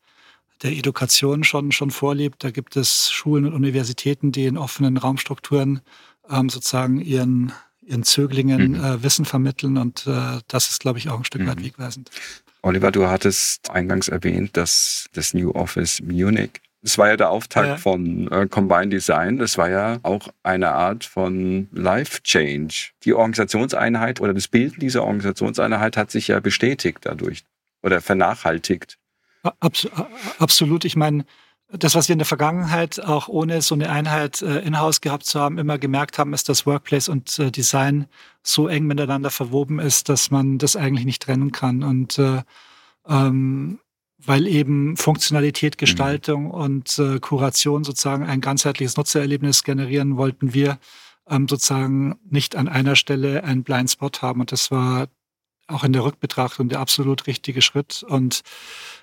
[0.62, 2.42] der Education schon, schon vorlebt.
[2.44, 5.80] Da gibt es Schulen und Universitäten, die in offenen Raumstrukturen
[6.28, 8.84] ähm, sozusagen ihren, ihren Zöglingen mhm.
[8.84, 11.48] äh, Wissen vermitteln und äh, das ist, glaube ich, auch ein Stück mhm.
[11.48, 12.11] weit wegweisend.
[12.62, 17.68] Oliver, du hattest eingangs erwähnt, dass das New Office Munich es war ja der Auftakt
[17.68, 17.76] ja.
[17.76, 19.36] von äh, Combine Design.
[19.38, 22.90] Das war ja auch eine Art von Life Change.
[23.04, 27.44] Die Organisationseinheit oder das Bild dieser Organisationseinheit hat sich ja bestätigt dadurch
[27.82, 28.98] oder vernachhaltigt.
[29.60, 29.88] Abs
[30.38, 30.84] absolut.
[30.84, 31.24] Ich meine,
[31.72, 35.38] das, was wir in der Vergangenheit auch ohne so eine Einheit äh, in-house gehabt zu
[35.38, 38.06] haben, immer gemerkt haben, ist, dass Workplace und äh, Design
[38.42, 41.82] so eng miteinander verwoben ist, dass man das eigentlich nicht trennen kann.
[41.82, 42.42] Und äh,
[43.06, 43.78] ähm,
[44.24, 45.78] weil eben Funktionalität, mhm.
[45.78, 46.50] Gestaltung mhm.
[46.50, 50.78] und äh, Kuration sozusagen ein ganzheitliches Nutzererlebnis generieren, wollten wir
[51.28, 54.40] ähm, sozusagen nicht an einer Stelle einen Blind Spot haben.
[54.40, 55.08] Und das war
[55.70, 58.02] auch in der Rückbetrachtung der absolut richtige Schritt.
[58.02, 58.42] Und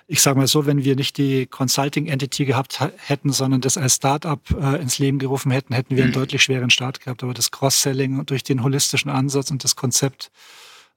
[0.06, 3.96] ich sage mal so, wenn wir nicht die Consulting Entity gehabt hätten, sondern das als
[3.96, 6.16] Startup äh, ins Leben gerufen hätten, hätten wir einen mhm.
[6.16, 7.22] deutlich schweren Start gehabt.
[7.22, 10.30] Aber das Cross-Selling durch den holistischen Ansatz und das Konzept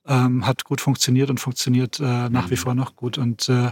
[0.05, 2.51] ähm, hat gut funktioniert und funktioniert äh, nach mhm.
[2.51, 3.17] wie vor noch gut.
[3.17, 3.71] Und äh,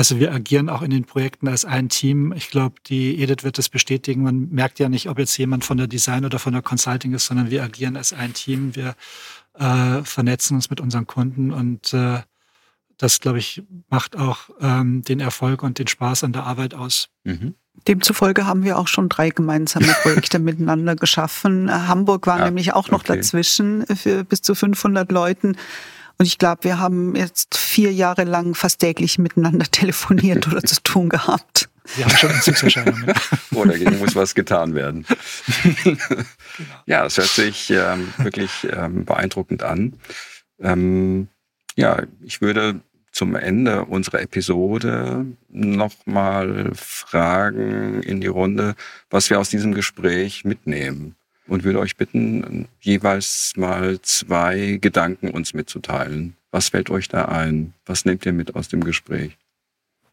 [0.00, 2.32] also wir agieren auch in den Projekten als ein Team.
[2.32, 4.22] Ich glaube, die Edith wird das bestätigen.
[4.22, 7.26] Man merkt ja nicht, ob jetzt jemand von der Design oder von der Consulting ist,
[7.26, 8.74] sondern wir agieren als ein Team.
[8.74, 8.94] Wir
[9.58, 12.20] äh, vernetzen uns mit unseren Kunden und äh,
[12.96, 17.10] das, glaube ich, macht auch ähm, den Erfolg und den Spaß an der Arbeit aus.
[17.24, 17.54] Mhm.
[17.86, 21.68] Demzufolge haben wir auch schon drei gemeinsame Projekte miteinander geschaffen.
[21.68, 23.16] Äh, Hamburg war ja, nämlich auch noch okay.
[23.16, 25.58] dazwischen für bis zu 500 Leuten.
[26.20, 30.82] Und ich glaube, wir haben jetzt vier Jahre lang fast täglich miteinander telefoniert oder zu
[30.82, 31.70] tun gehabt.
[31.96, 33.14] Wir haben schon Entzugserscheinungen.
[33.54, 35.06] oh, dagegen muss was getan werden.
[35.82, 35.96] genau.
[36.84, 39.94] Ja, es hört sich ähm, wirklich ähm, beeindruckend an.
[40.60, 41.28] Ähm,
[41.76, 48.74] ja, ich würde zum Ende unserer Episode nochmal fragen in die Runde,
[49.08, 51.16] was wir aus diesem Gespräch mitnehmen.
[51.50, 56.36] Und würde euch bitten, jeweils mal zwei Gedanken uns mitzuteilen.
[56.52, 57.74] Was fällt euch da ein?
[57.84, 59.36] Was nehmt ihr mit aus dem Gespräch?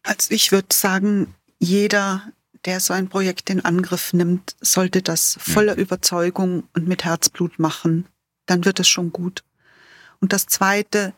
[0.02, 2.24] Also ich würde sagen, jeder,
[2.64, 5.82] der so ein Projekt in Angriff nimmt, sollte das voller mhm.
[5.82, 8.06] Überzeugung und mit Herzblut machen.
[8.46, 9.44] Dann wird es schon gut.
[10.20, 11.14] Und das Zweite,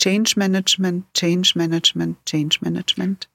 [0.00, 3.28] Change Management, Change Management, Change Management.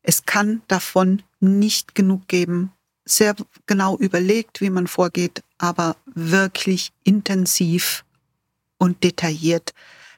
[0.00, 2.72] Es kann davon nicht genug geben.
[3.08, 3.34] Sehr
[3.66, 8.04] genau überlegt, wie man vorgeht, aber wirklich intensiv
[8.78, 9.72] und detailliert,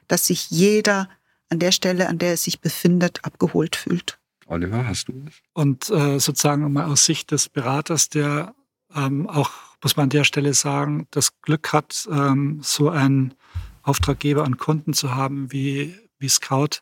[0.07, 1.07] dass sich jeder
[1.49, 4.19] an der Stelle, an der er sich befindet, abgeholt fühlt.
[4.47, 5.35] Oliver, hast du das?
[5.53, 8.55] Und äh, sozusagen mal aus Sicht des Beraters, der
[8.95, 9.51] ähm, auch,
[9.83, 13.35] muss man an der Stelle sagen, das Glück hat, ähm, so einen
[13.83, 16.81] Auftraggeber und Kunden zu haben wie, wie Scout.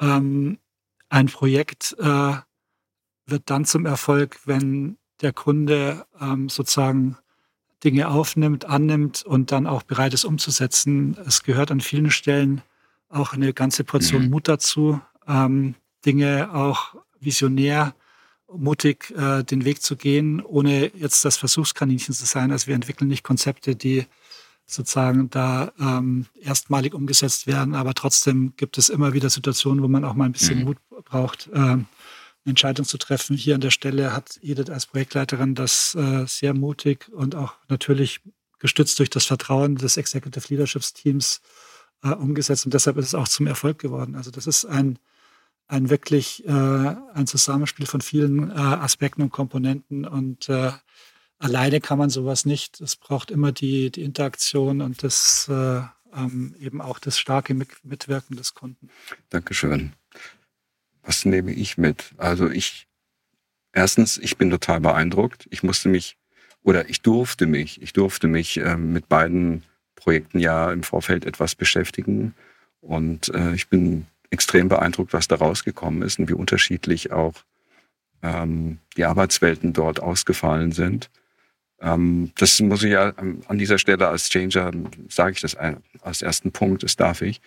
[0.00, 0.58] Ähm,
[1.08, 2.34] ein Projekt äh,
[3.26, 7.16] wird dann zum Erfolg, wenn der Kunde ähm, sozusagen
[7.84, 11.16] Dinge aufnimmt, annimmt und dann auch bereit ist umzusetzen.
[11.26, 12.62] Es gehört an vielen Stellen
[13.08, 14.30] auch eine ganze Portion mhm.
[14.30, 17.94] Mut dazu, ähm, Dinge auch visionär,
[18.52, 22.52] mutig äh, den Weg zu gehen, ohne jetzt das Versuchskaninchen zu sein.
[22.52, 24.06] Also wir entwickeln nicht Konzepte, die
[24.66, 30.04] sozusagen da ähm, erstmalig umgesetzt werden, aber trotzdem gibt es immer wieder Situationen, wo man
[30.04, 30.64] auch mal ein bisschen mhm.
[30.64, 31.76] Mut braucht, äh,
[32.46, 33.36] Entscheidung zu treffen.
[33.36, 38.20] Hier an der Stelle hat Edith als Projektleiterin das äh, sehr mutig und auch natürlich
[38.58, 41.40] gestützt durch das Vertrauen des Executive Leaderships Teams
[42.02, 44.14] äh, umgesetzt und deshalb ist es auch zum Erfolg geworden.
[44.14, 44.98] Also das ist ein
[45.68, 50.70] ein wirklich äh, ein Zusammenspiel von vielen äh, Aspekten und Komponenten und äh,
[51.38, 52.80] alleine kann man sowas nicht.
[52.80, 55.80] Es braucht immer die, die Interaktion und das äh,
[56.14, 58.90] ähm, eben auch das starke Mitwirken des Kunden.
[59.30, 59.92] Dankeschön.
[61.06, 62.12] Was nehme ich mit?
[62.18, 62.88] Also ich,
[63.72, 65.46] erstens, ich bin total beeindruckt.
[65.50, 66.16] Ich musste mich
[66.66, 69.62] oder ich durfte mich, ich durfte mich äh, mit beiden
[69.94, 72.34] Projekten ja im Vorfeld etwas beschäftigen
[72.80, 77.34] und äh, ich bin extrem beeindruckt, was da rausgekommen ist und wie unterschiedlich auch
[78.20, 81.08] ähm, die Arbeitswelten dort ausgefallen sind.
[81.80, 84.72] Ähm, das muss ich ja an dieser Stelle als Changer,
[85.08, 87.40] sage ich das als ersten Punkt, das darf ich.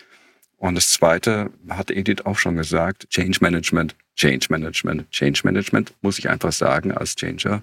[0.60, 6.18] Und das Zweite hat Edith auch schon gesagt, Change Management, Change Management, Change Management, muss
[6.18, 7.62] ich einfach sagen als Changer.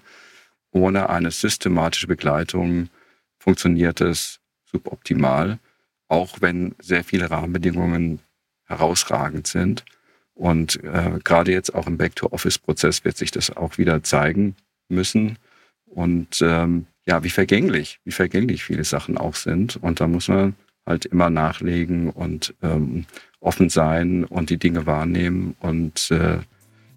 [0.71, 2.89] Ohne eine systematische Begleitung
[3.37, 5.59] funktioniert es suboptimal,
[6.07, 8.19] auch wenn sehr viele Rahmenbedingungen
[8.65, 9.85] herausragend sind.
[10.33, 14.55] Und äh, gerade jetzt auch im Back-to-Office-Prozess wird sich das auch wieder zeigen
[14.89, 15.37] müssen.
[15.85, 19.75] Und ähm, ja, wie vergänglich, wie vergänglich viele Sachen auch sind.
[19.75, 20.55] Und da muss man
[20.87, 23.05] halt immer nachlegen und ähm,
[23.39, 26.39] offen sein und die Dinge wahrnehmen und äh,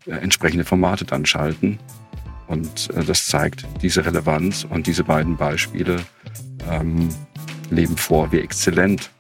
[0.07, 1.79] entsprechende Formate dann schalten.
[2.47, 5.99] Und äh, das zeigt diese Relevanz und diese beiden Beispiele
[6.71, 7.09] ähm,
[7.71, 9.11] leben vor, wie exzellent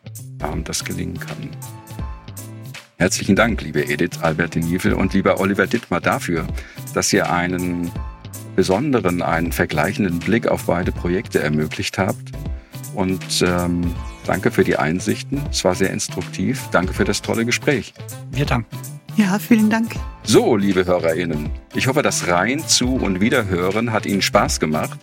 [0.42, 1.50] ähm, das gelingen kann.
[2.96, 6.46] Herzlichen Dank, liebe Edith Albertin Niefel und lieber Oliver Dittmar, dafür,
[6.92, 7.90] dass ihr einen
[8.56, 12.32] besonderen, einen vergleichenden Blick auf beide Projekte ermöglicht habt.
[12.94, 13.94] Und ähm,
[14.26, 15.42] danke für die Einsichten.
[15.50, 16.68] Es war sehr instruktiv.
[16.72, 17.92] Danke für das tolle Gespräch.
[18.30, 18.76] Wir danken.
[19.16, 19.96] Ja, vielen Dank.
[20.22, 24.98] So, liebe HörerInnen, ich hoffe, das Rein zu und Wiederhören hat Ihnen Spaß gemacht.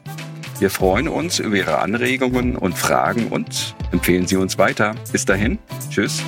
[0.60, 4.96] Wir freuen uns über Ihre Anregungen und Fragen und empfehlen Sie uns weiter.
[5.12, 5.60] Bis dahin,
[5.92, 6.24] tschüss.